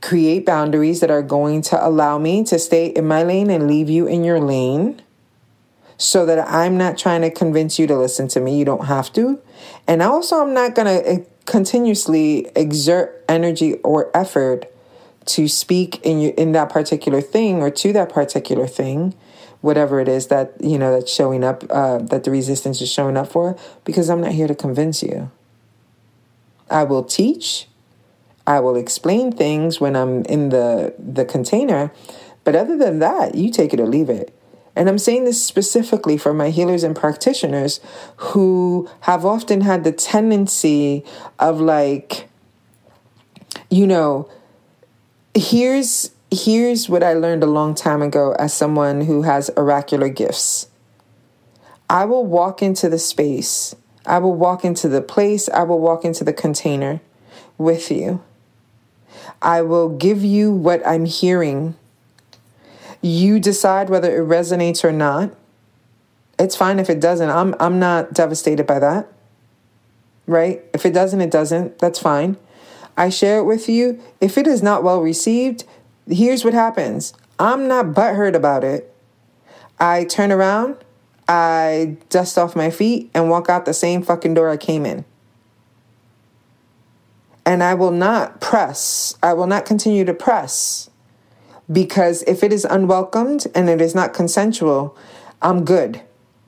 [0.00, 3.90] create boundaries that are going to allow me to stay in my lane and leave
[3.90, 5.02] you in your lane
[5.96, 8.56] so that I'm not trying to convince you to listen to me.
[8.56, 9.40] You don't have to.
[9.86, 14.66] And also, I'm not going to eh, continuously exert energy or effort
[15.24, 19.14] to speak in your, in that particular thing or to that particular thing
[19.62, 23.16] whatever it is that you know that's showing up uh, that the resistance is showing
[23.16, 25.30] up for because i'm not here to convince you.
[26.70, 27.66] I will teach.
[28.46, 31.90] I will explain things when i'm in the the container.
[32.44, 34.37] But other than that you take it or leave it
[34.76, 37.80] and I'm saying this specifically for my healers and practitioners
[38.16, 41.04] who have often had the tendency
[41.38, 42.28] of like,
[43.70, 44.30] you know,
[45.34, 50.68] here's here's what I learned a long time ago as someone who has oracular gifts.
[51.90, 56.04] I will walk into the space, I will walk into the place, I will walk
[56.04, 57.00] into the container
[57.56, 58.22] with you.
[59.40, 61.76] I will give you what I'm hearing
[63.00, 65.34] you decide whether it resonates or not.
[66.38, 67.30] It's fine if it doesn't.
[67.30, 69.08] I'm I'm not devastated by that.
[70.26, 70.62] Right?
[70.74, 71.78] If it doesn't, it doesn't.
[71.78, 72.36] That's fine.
[72.96, 74.00] I share it with you.
[74.20, 75.64] If it is not well received,
[76.08, 77.14] here's what happens.
[77.38, 78.92] I'm not butthurt about it.
[79.78, 80.76] I turn around,
[81.28, 85.04] I dust off my feet, and walk out the same fucking door I came in.
[87.46, 89.16] And I will not press.
[89.22, 90.90] I will not continue to press
[91.70, 94.96] because if it is unwelcomed and it is not consensual,
[95.42, 96.02] I'm good.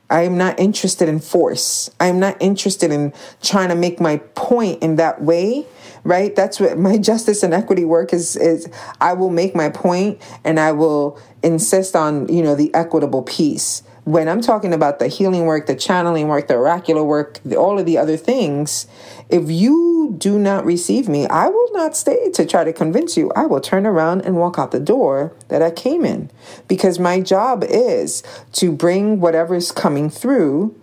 [0.08, 1.88] I am not interested in force.
[2.00, 3.12] I am not interested in
[3.42, 5.66] trying to make my point in that way,
[6.02, 6.34] right?
[6.34, 8.68] That's what my justice and equity work is is
[9.00, 13.84] I will make my point and I will insist on, you know, the equitable piece
[14.10, 17.78] when I'm talking about the healing work, the channeling work, the oracular work, the, all
[17.78, 18.88] of the other things,
[19.28, 23.30] if you do not receive me, I will not stay to try to convince you.
[23.36, 26.28] I will turn around and walk out the door that I came in
[26.66, 30.74] because my job is to bring whatever's coming through,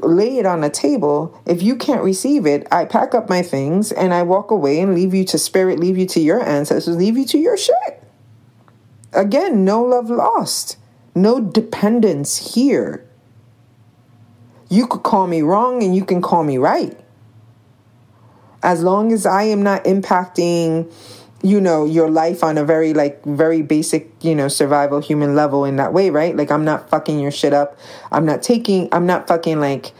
[0.00, 1.38] lay it on the table.
[1.44, 4.94] If you can't receive it, I pack up my things and I walk away and
[4.94, 8.02] leave you to spirit, leave you to your ancestors, leave you to your shit.
[9.12, 10.78] Again, no love lost
[11.14, 13.06] no dependence here.
[14.68, 16.98] You could call me wrong and you can call me right.
[18.62, 20.92] As long as I am not impacting,
[21.42, 25.64] you know, your life on a very, like, very basic, you know, survival human level
[25.64, 26.36] in that way, right?
[26.36, 27.78] Like, I'm not fucking your shit up.
[28.12, 29.92] I'm not taking, I'm not fucking, like,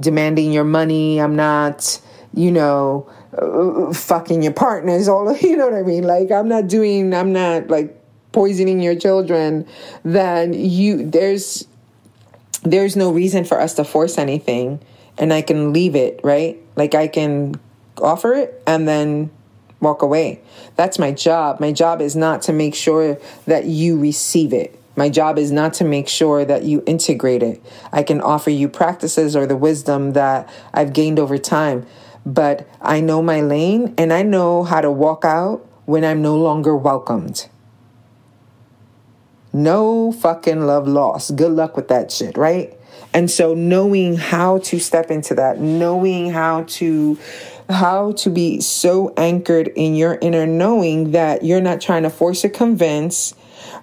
[0.00, 1.20] demanding your money.
[1.20, 2.00] I'm not,
[2.34, 6.04] you know, uh, fucking your partners, all you know what I mean?
[6.04, 7.97] Like, I'm not doing, I'm not, like,
[8.38, 9.66] poisoning your children,
[10.04, 11.66] then you there's
[12.62, 14.78] there's no reason for us to force anything
[15.18, 16.56] and I can leave it, right?
[16.76, 17.56] Like I can
[18.00, 19.32] offer it and then
[19.80, 20.40] walk away.
[20.76, 21.58] That's my job.
[21.58, 24.80] My job is not to make sure that you receive it.
[24.94, 27.60] My job is not to make sure that you integrate it.
[27.92, 31.86] I can offer you practices or the wisdom that I've gained over time,
[32.24, 36.36] but I know my lane and I know how to walk out when I'm no
[36.36, 37.48] longer welcomed.
[39.58, 41.34] No fucking love lost.
[41.34, 42.72] Good luck with that shit, right?
[43.12, 47.18] And so knowing how to step into that, knowing how to
[47.68, 52.44] how to be so anchored in your inner knowing that you're not trying to force
[52.44, 53.34] or convince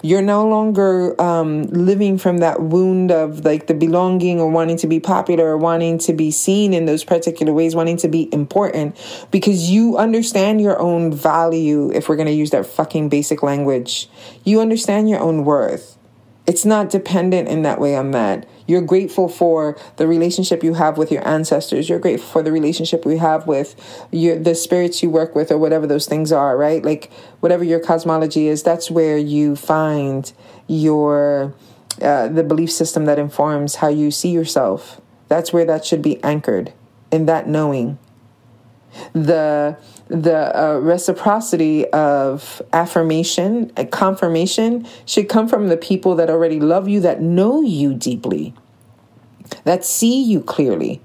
[0.05, 4.85] you're no longer um, living from that wound of like the belonging or wanting to
[4.85, 8.95] be popular or wanting to be seen in those particular ways, wanting to be important
[9.31, 11.91] because you understand your own value.
[11.91, 14.07] If we're going to use that fucking basic language,
[14.43, 15.94] you understand your own worth.
[16.47, 18.47] It's not dependent in that way on that.
[18.67, 21.89] You're grateful for the relationship you have with your ancestors.
[21.89, 23.75] You're grateful for the relationship we have with
[24.11, 26.83] your the spirits you work with or whatever those things are, right?
[26.83, 30.31] Like whatever your cosmology is, that's where you find
[30.67, 31.53] your
[32.01, 35.01] uh, the belief system that informs how you see yourself.
[35.27, 36.73] That's where that should be anchored
[37.11, 37.97] in that knowing.
[39.13, 39.77] The
[40.07, 46.87] the uh, reciprocity of affirmation and confirmation should come from the people that already love
[46.87, 48.53] you, that know you deeply,
[49.63, 51.01] that see you clearly,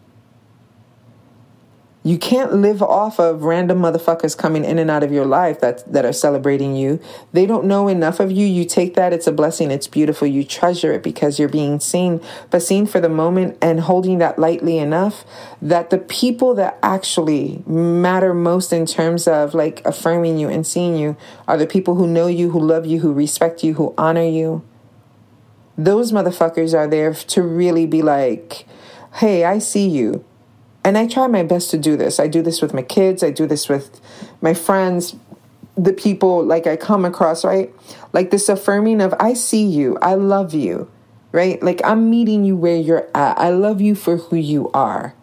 [2.03, 5.91] you can't live off of random motherfuckers coming in and out of your life that
[5.93, 6.99] that are celebrating you.
[7.33, 8.47] They don't know enough of you.
[8.47, 10.27] You take that, it's a blessing, it's beautiful.
[10.27, 14.39] You treasure it because you're being seen, but seen for the moment and holding that
[14.39, 15.27] lightly enough
[15.61, 20.97] that the people that actually matter most in terms of like affirming you and seeing
[20.97, 24.25] you are the people who know you, who love you, who respect you, who honor
[24.25, 24.65] you.
[25.77, 28.67] Those motherfuckers are there to really be like,
[29.17, 30.25] "Hey, I see you."
[30.91, 32.19] And I try my best to do this.
[32.19, 34.01] I do this with my kids, I do this with
[34.41, 35.15] my friends,
[35.77, 37.73] the people like I come across, right?
[38.13, 40.91] Like this affirming of I see you, I love you,
[41.31, 41.63] right?
[41.63, 43.39] Like I'm meeting you where you're at.
[43.39, 45.15] I love you for who you are.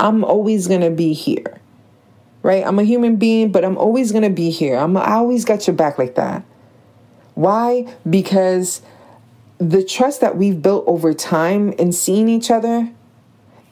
[0.00, 1.60] I'm always going to be here.
[2.42, 2.66] Right?
[2.66, 4.74] I'm a human being, but I'm always going to be here.
[4.76, 6.44] I'm I always got your back like that.
[7.34, 7.94] Why?
[8.08, 8.80] Because
[9.58, 12.90] the trust that we've built over time in seeing each other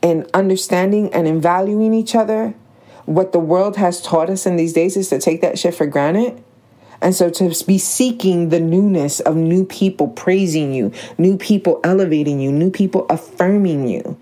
[0.02, 2.54] in understanding and in valuing each other,
[3.04, 5.86] what the world has taught us in these days is to take that shit for
[5.86, 6.42] granted.
[7.00, 12.40] And so to be seeking the newness of new people praising you, new people elevating
[12.40, 14.18] you, new people affirming you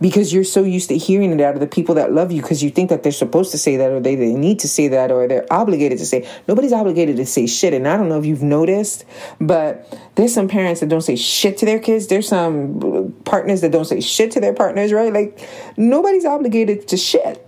[0.00, 2.62] because you're so used to hearing it out of the people that love you because
[2.62, 5.10] you think that they're supposed to say that or they, they need to say that
[5.10, 7.72] or they're obligated to say nobody's obligated to say shit.
[7.74, 9.04] And i don't know if you've noticed
[9.40, 12.06] but there's some parents that don't say shit to their kids.
[12.06, 15.12] There's some partners that don't say shit to their partners right?
[15.12, 17.42] Like nobody's obligated to shit.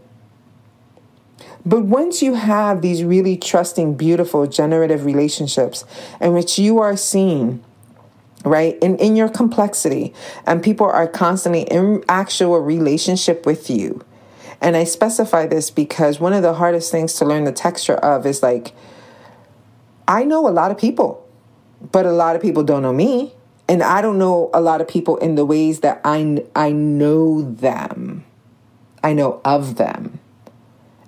[1.66, 5.84] But once you have these really trusting, beautiful, generative relationships
[6.18, 7.62] in which you are seen
[8.49, 8.78] right?
[8.82, 10.14] In in your complexity.
[10.46, 14.05] And people are constantly in actual relationship with you.
[14.61, 18.26] And i specify this because one of the hardest things to learn the texture of
[18.26, 18.72] is like
[20.09, 21.24] i know a lot of people
[21.92, 23.34] but a lot of people don't know me.
[23.68, 27.42] And i don't know a lot of people in the ways that i i know
[27.42, 28.24] them.
[29.05, 30.18] I know of them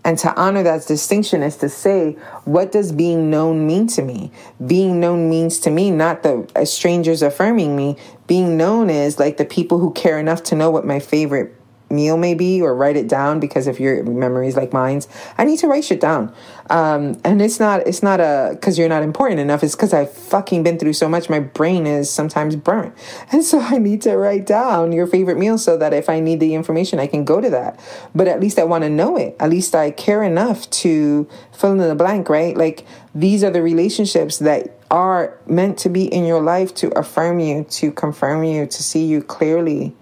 [0.05, 2.13] and to honor that distinction is to say,
[2.45, 4.33] what does being known mean to me?
[4.65, 7.97] Being known means to me not the uh, strangers affirming me.
[8.27, 11.55] Being known is like the people who care enough to know what my favorite
[11.91, 15.59] meal maybe or write it down because if your memory is like mine's i need
[15.59, 16.33] to write shit down.
[16.69, 19.63] Um, and it's not it's not a because you're not important enough.
[19.65, 21.29] It's because i've fucking been through so much.
[21.29, 22.95] My brain is sometimes burnt.
[23.33, 26.41] And so i need to write down your favorite meal so that if i need
[26.41, 27.81] the information i can go to that.
[28.15, 29.37] But at least i want to know it.
[29.41, 32.57] At least i care enough to fill in the blank right?
[32.57, 37.41] Like these are the relationships that are meant to be in your life to affirm
[37.41, 39.95] you to confirm you to see you clearly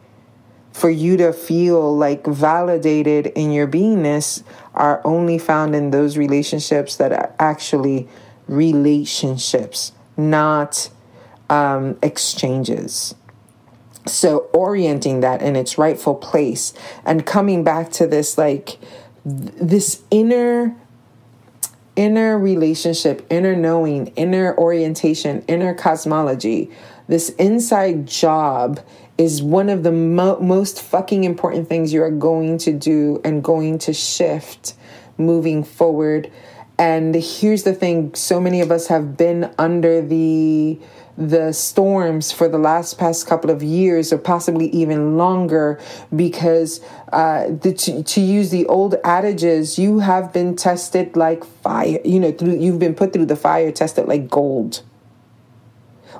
[0.78, 6.96] for you to feel like validated in your beingness are only found in those relationships
[6.96, 8.08] that are actually
[8.46, 10.88] relationships, not
[11.50, 13.16] um, exchanges.
[14.06, 16.72] So, orienting that in its rightful place
[17.04, 18.78] and coming back to this, like,
[19.24, 20.76] this inner
[21.96, 26.70] inner relationship, inner knowing, inner orientation, inner cosmology,
[27.08, 28.78] this inside job
[29.18, 33.42] is one of the mo- most fucking important things you are going to do and
[33.42, 34.74] going to shift
[35.18, 36.30] moving forward.
[36.78, 40.78] And here's the thing so many of us have been under the
[41.18, 45.80] the storms for the last past couple of years or possibly even longer
[46.14, 46.80] because
[47.12, 52.20] uh, the, to, to use the old adages you have been tested like fire you
[52.20, 54.82] know through, you've been put through the fire tested like gold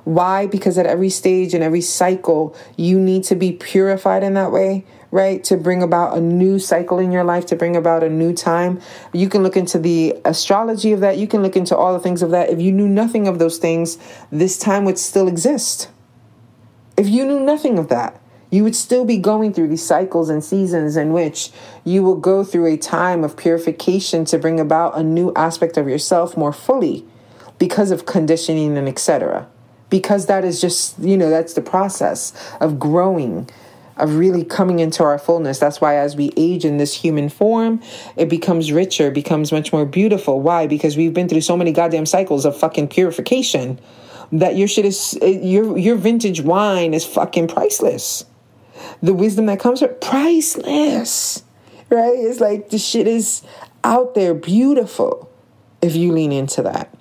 [0.03, 0.47] why?
[0.47, 4.85] Because at every stage and every cycle, you need to be purified in that way,
[5.11, 5.43] right?
[5.45, 8.79] To bring about a new cycle in your life, to bring about a new time.
[9.13, 11.17] You can look into the astrology of that.
[11.17, 12.49] You can look into all the things of that.
[12.49, 13.97] If you knew nothing of those things,
[14.31, 15.89] this time would still exist.
[16.97, 18.21] If you knew nothing of that,
[18.51, 21.51] you would still be going through these cycles and seasons in which
[21.83, 25.87] you will go through a time of purification to bring about a new aspect of
[25.87, 27.05] yourself more fully
[27.59, 29.47] because of conditioning and etc
[29.89, 33.49] because that is just, you know, that's the process of growing,
[33.97, 35.59] of really coming into our fullness.
[35.59, 37.81] That's why as we age in this human form,
[38.15, 40.41] it becomes richer, becomes much more beautiful.
[40.41, 40.67] Why?
[40.67, 43.79] Because we've been through so many goddamn cycles of fucking purification.
[44.31, 48.25] that your shit is eh, your your vintage wine is fucking priceless.
[49.01, 51.43] The wisdom that comes from priceless.
[51.89, 52.13] Right?
[52.15, 53.41] It's like the shit is
[53.83, 55.31] out there beautiful
[55.81, 56.93] if you lean into that.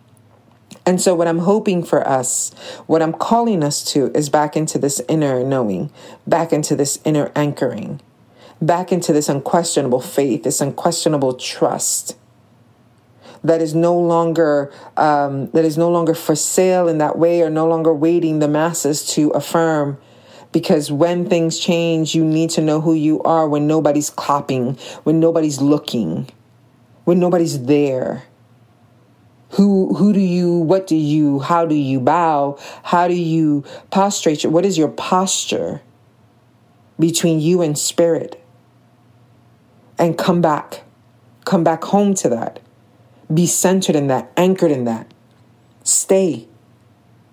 [0.89, 2.51] And so, what I'm hoping for us,
[2.87, 5.91] what I'm calling us to, is back into this inner knowing,
[6.27, 8.01] back into this inner anchoring,
[8.63, 12.17] back into this unquestionable faith, this unquestionable trust
[13.45, 17.51] that is no longer um, that is no longer for sale in that way, or
[17.51, 19.99] no longer waiting the masses to affirm.
[20.53, 25.21] Because when things change, you need to know who you are when nobody's copying, when
[25.21, 26.31] nobody's looking,
[27.05, 28.25] when nobody's there.
[29.51, 32.59] Who who do you what do you how do you bow?
[32.85, 34.45] How do you prostrate?
[34.45, 35.81] What is your posture
[36.99, 38.43] between you and spirit?
[39.99, 40.85] And come back.
[41.45, 42.61] Come back home to that.
[43.33, 45.13] Be centered in that, anchored in that.
[45.83, 46.47] Stay.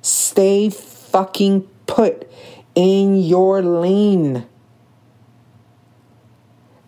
[0.02, 2.30] Stay fucking put
[2.76, 4.46] in your lane.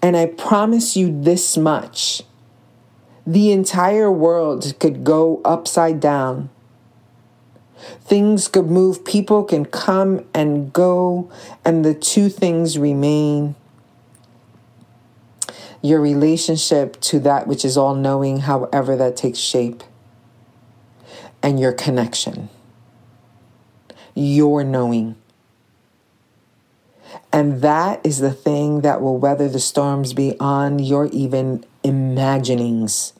[0.02, 2.24] And I promise you this much
[3.28, 6.50] the entire world could go upside down.
[8.00, 11.30] Things could move, people can come and go,
[11.66, 13.56] and the two things remain
[15.82, 19.84] your relationship to that which is all knowing, however that takes shape,
[21.44, 22.48] and your connection,
[24.16, 25.18] your knowing.
[27.34, 33.14] And that is the thing that will weather the storms beyond your even imaginings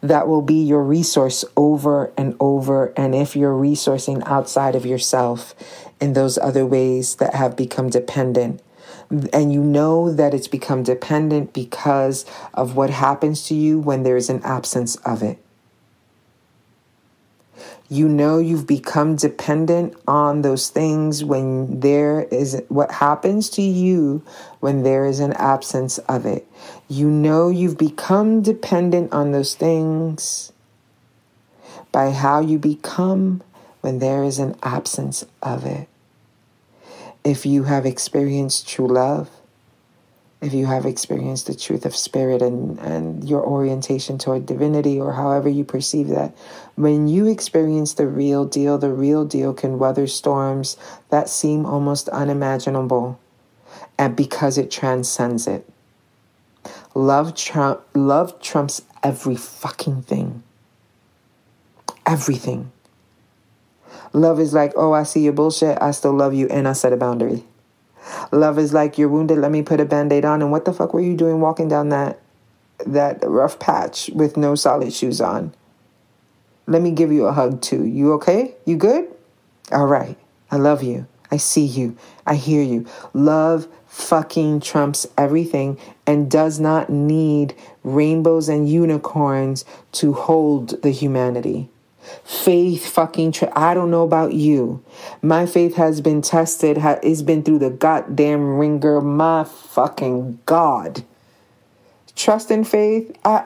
[0.00, 2.92] that will be your resource over and over.
[2.96, 5.54] And if you're resourcing outside of yourself
[6.00, 8.62] in those other ways that have become dependent,
[9.32, 14.28] and you know that it's become dependent because of what happens to you when there's
[14.28, 15.38] an absence of it.
[17.88, 24.24] You know you've become dependent on those things when there is what happens to you
[24.58, 26.48] when there is an absence of it.
[26.88, 30.52] You know you've become dependent on those things
[31.90, 33.42] by how you become
[33.80, 35.88] when there is an absence of it.
[37.24, 39.30] If you have experienced true love,
[40.40, 45.14] if you have experienced the truth of spirit and, and your orientation toward divinity or
[45.14, 46.36] however you perceive that,
[46.76, 50.76] when you experience the real deal, the real deal can weather storms
[51.08, 53.18] that seem almost unimaginable
[53.98, 55.68] and because it transcends it.
[56.96, 60.42] Love, trump, love trumps every fucking thing.
[62.06, 62.72] Everything.
[64.14, 65.76] Love is like, oh, I see your bullshit.
[65.78, 67.44] I still love you and I set a boundary.
[68.32, 69.36] Love is like you're wounded.
[69.36, 70.40] Let me put a band-aid on.
[70.40, 72.18] And what the fuck were you doing walking down that
[72.86, 75.52] that rough patch with no solid shoes on?
[76.66, 77.84] Let me give you a hug too.
[77.84, 78.54] You okay?
[78.64, 79.06] You good?
[79.70, 80.16] All right.
[80.50, 81.06] I love you.
[81.30, 81.94] I see you.
[82.24, 82.86] I hear you.
[83.12, 91.68] Love fucking trumps everything and does not need rainbows and unicorns to hold the humanity.
[92.24, 94.84] Faith fucking, tra- I don't know about you.
[95.22, 99.00] My faith has been tested, ha- it's been through the goddamn ringer.
[99.00, 101.04] My fucking God.
[102.14, 103.44] Trust and faith, I,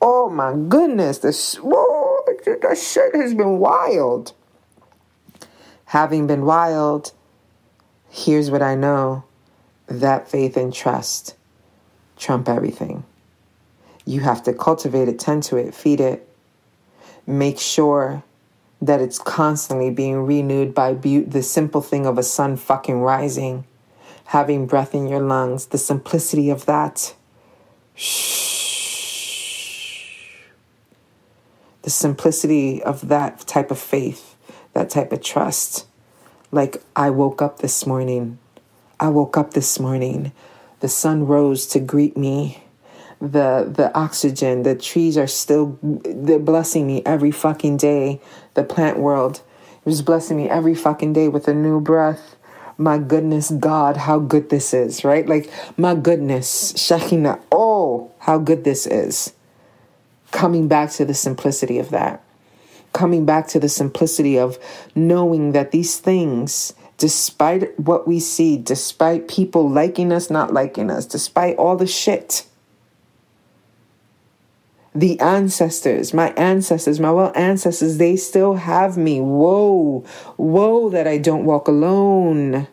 [0.00, 4.32] oh my goodness, this, whoa, that shit has been wild.
[5.86, 7.12] Having been wild,
[8.10, 9.24] here's what I know
[9.88, 11.34] that faith and trust
[12.16, 13.04] trump everything.
[14.04, 16.28] You have to cultivate it, tend to it, feed it,
[17.26, 18.22] make sure
[18.80, 23.64] that it's constantly being renewed by be- the simple thing of a sun fucking rising,
[24.26, 27.14] having breath in your lungs, the simplicity of that.
[31.82, 34.36] The simplicity of that type of faith,
[34.74, 35.86] that type of trust.
[36.52, 38.38] Like, I woke up this morning.
[39.00, 40.32] I woke up this morning.
[40.80, 42.64] The sun rose to greet me.
[43.20, 48.20] The the oxygen the trees are still they're blessing me every fucking day.
[48.54, 49.42] The plant world
[49.84, 52.36] is blessing me every fucking day with a new breath.
[52.76, 55.28] My goodness god how good this is right?
[55.28, 59.32] Like my goodness shekhinah oh how good this is.
[60.30, 62.22] Coming back to the simplicity of that.
[62.92, 64.58] Coming back to the simplicity of
[64.94, 71.06] knowing that these things despite what we see despite people liking us not liking us
[71.06, 72.44] despite all the shit
[74.98, 79.20] the ancestors, my ancestors, my well ancestors, they still have me.
[79.20, 80.00] Whoa,
[80.36, 82.66] whoa, that I don't walk alone.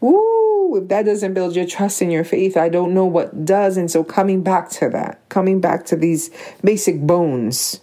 [0.00, 3.76] Woo, if that doesn't build your trust and your faith, I don't know what does.
[3.76, 6.30] And so coming back to that, coming back to these
[6.64, 7.80] basic bones,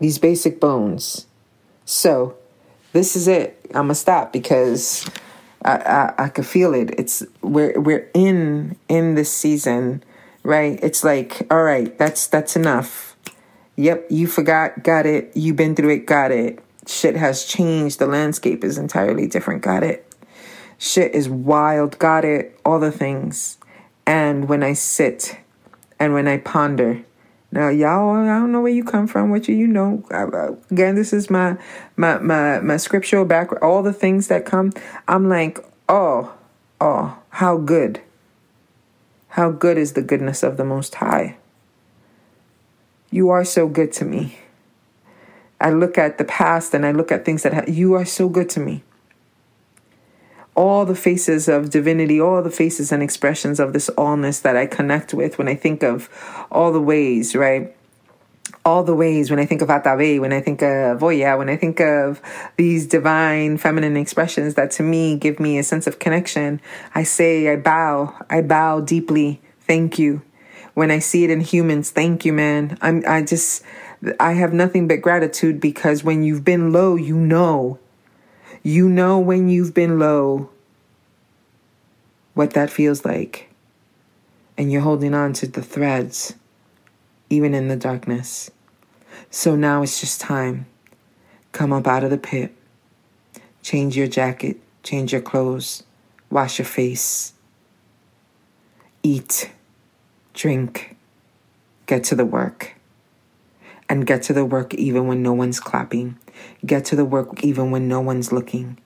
[0.00, 1.26] these basic bones,
[1.84, 2.36] So,
[2.94, 3.60] this is it.
[3.70, 5.04] I'm gonna stop because
[5.64, 6.94] I, I I could feel it.
[6.96, 10.02] It's we're we're in in this season,
[10.44, 10.78] right?
[10.80, 13.16] It's like, all right, that's that's enough.
[13.76, 15.32] Yep, you forgot, got it.
[15.34, 16.60] You've been through it, got it.
[16.86, 17.98] Shit has changed.
[17.98, 20.06] The landscape is entirely different, got it.
[20.78, 22.58] Shit is wild, got it.
[22.64, 23.58] All the things.
[24.06, 25.38] And when I sit
[25.98, 27.02] and when I ponder,
[27.54, 30.02] now, y'all, I don't know where you come from, what you, you know.
[30.72, 31.56] Again, this is my
[31.96, 33.62] my my my scriptural background.
[33.62, 34.72] All the things that come,
[35.06, 36.34] I'm like, oh,
[36.80, 38.00] oh, how good,
[39.28, 41.36] how good is the goodness of the Most High.
[43.12, 44.36] You are so good to me.
[45.60, 48.28] I look at the past and I look at things that ha- you are so
[48.28, 48.82] good to me
[50.54, 54.66] all the faces of divinity, all the faces and expressions of this allness that I
[54.66, 56.08] connect with when I think of
[56.50, 57.74] all the ways, right?
[58.64, 61.56] All the ways when I think of Atabey, when I think of Oya, when I
[61.56, 62.22] think of
[62.56, 66.60] these divine feminine expressions that to me give me a sense of connection,
[66.94, 69.42] I say, I bow, I bow deeply.
[69.60, 70.22] Thank you.
[70.74, 72.78] When I see it in humans, thank you, man.
[72.80, 73.62] I'm, I just,
[74.18, 77.78] I have nothing but gratitude because when you've been low, you know
[78.66, 80.48] you know when you've been low
[82.32, 83.50] what that feels like.
[84.56, 86.34] And you're holding on to the threads,
[87.28, 88.50] even in the darkness.
[89.30, 90.64] So now it's just time.
[91.52, 92.54] Come up out of the pit.
[93.62, 95.82] Change your jacket, change your clothes,
[96.30, 97.34] wash your face.
[99.02, 99.50] Eat,
[100.32, 100.96] drink,
[101.84, 102.76] get to the work.
[103.90, 106.18] And get to the work even when no one's clapping.
[106.64, 108.78] Get to the work even when no one's looking.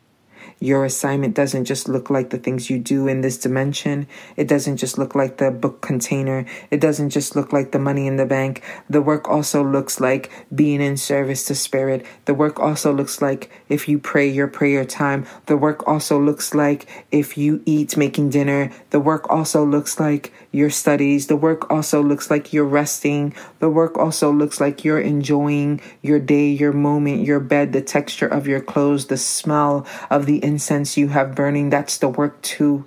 [0.60, 4.08] Your assignment doesn't just look like the things you do in this dimension.
[4.36, 6.46] It doesn't just look like the book container.
[6.72, 8.62] It doesn't just look like the money in the bank.
[8.90, 12.04] The work also looks like being in service to spirit.
[12.24, 15.26] The work also looks like if you pray your prayer time.
[15.46, 18.72] The work also looks like if you eat making dinner.
[18.90, 21.26] The work also looks like your studies.
[21.26, 23.34] The work also looks like you're resting.
[23.58, 28.26] The work also looks like you're enjoying your day, your moment, your bed, the texture
[28.26, 32.86] of your clothes, the smell of the incense you have burning, that's the work too.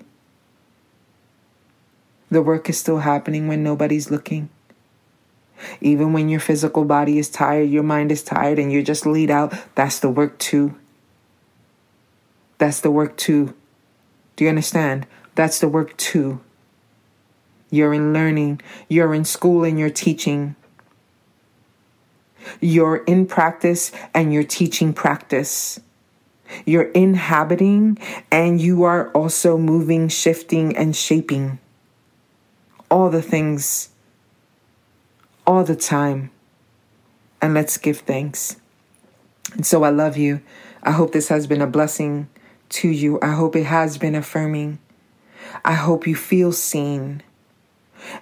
[2.29, 4.49] The work is still happening when nobody's looking.
[5.79, 9.29] Even when your physical body is tired, your mind is tired, and you're just laid
[9.29, 10.73] out, that's the work too.
[12.57, 13.53] That's the work too.
[14.35, 15.05] Do you understand?
[15.35, 16.41] That's the work too.
[17.71, 20.55] You're in learning, you're in school, and you're teaching.
[22.59, 25.79] You're in practice and you're teaching practice.
[26.65, 27.97] You're inhabiting
[28.31, 31.59] and you are also moving, shifting, and shaping.
[32.89, 33.89] All the things,
[35.47, 36.31] all the time.
[37.41, 38.57] And let's give thanks.
[39.53, 40.41] And so I love you.
[40.83, 42.27] I hope this has been a blessing
[42.69, 43.19] to you.
[43.21, 44.79] I hope it has been affirming.
[45.63, 47.23] I hope you feel seen.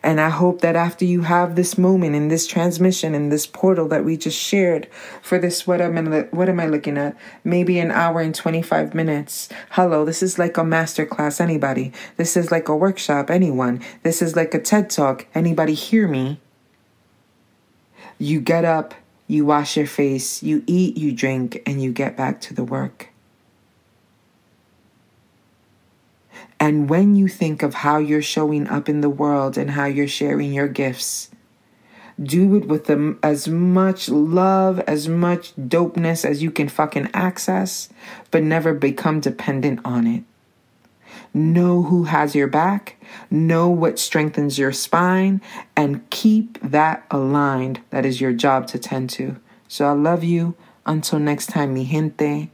[0.04, 3.88] And I hope that after you have this moment in this transmission in this portal
[3.90, 4.88] that we just shared
[5.22, 7.16] for this what am I what am I looking at?
[7.44, 9.50] Maybe an hour and 25 minutes.
[9.72, 11.92] Hello, this is like a master class anybody.
[12.18, 13.82] This is like a workshop anyone.
[14.04, 15.28] This is like a TED talk.
[15.36, 16.40] Anybody hear me?
[18.18, 18.94] You get up,
[19.28, 23.09] you wash your face, you eat, you drink and you get back to the work.
[26.60, 30.08] And when you think of how you're showing up in the world and how you're
[30.08, 31.30] sharing your gifts,
[32.22, 37.88] do it with them as much love, as much dopeness as you can fucking access,
[38.30, 40.24] but never become dependent on it.
[41.34, 42.96] Know who has your back,
[43.30, 45.42] know what strengthens your spine,
[45.76, 47.82] and keep that aligned.
[47.92, 49.38] That is your job to tend to.
[49.68, 50.56] So I love you.
[50.86, 52.50] Until next time, mi gente.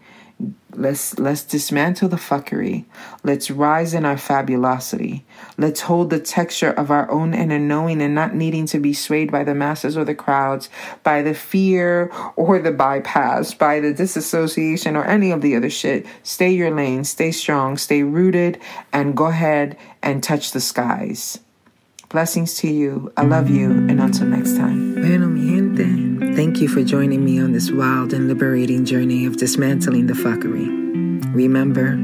[0.77, 2.83] Let's let's dismantle the fuckery.
[3.23, 5.23] Let's rise in our fabulosity.
[5.57, 9.31] Let's hold the texture of our own inner knowing and not needing to be swayed
[9.31, 10.69] by the masses or the crowds,
[11.01, 16.05] by the fear or the bypass, by the disassociation or any of the other shit.
[16.23, 18.59] Stay your lane, stay strong, stay rooted,
[18.91, 21.39] and go ahead and touch the skies.
[22.09, 23.11] Blessings to you.
[23.17, 23.71] I love you.
[23.71, 24.95] And until next time.
[24.95, 26.35] Bueno, mi gente.
[26.35, 30.67] Thank you for joining me on this wild and liberating journey of dismantling the fuckery.
[31.33, 31.97] Remember,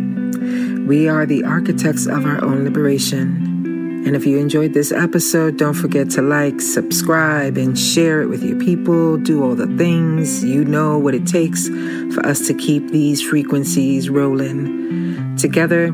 [0.87, 3.47] we are the architects of our own liberation.
[4.05, 8.43] And if you enjoyed this episode, don't forget to like, subscribe, and share it with
[8.43, 9.17] your people.
[9.17, 10.43] Do all the things.
[10.43, 15.37] You know what it takes for us to keep these frequencies rolling.
[15.37, 15.91] Together,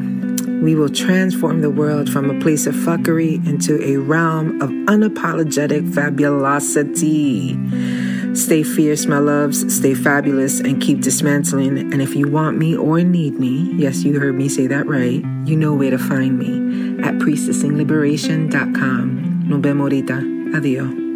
[0.61, 5.93] we will transform the world from a place of fuckery into a realm of unapologetic
[5.93, 7.57] fabulosity.
[8.35, 9.75] Stay fierce, my loves.
[9.75, 11.77] Stay fabulous and keep dismantling.
[11.91, 15.23] And if you want me or need me, yes, you heard me say that right,
[15.45, 19.49] you know where to find me at priestessingliberation.com.
[19.49, 19.88] Nos vemos.
[20.53, 21.06] Adiós.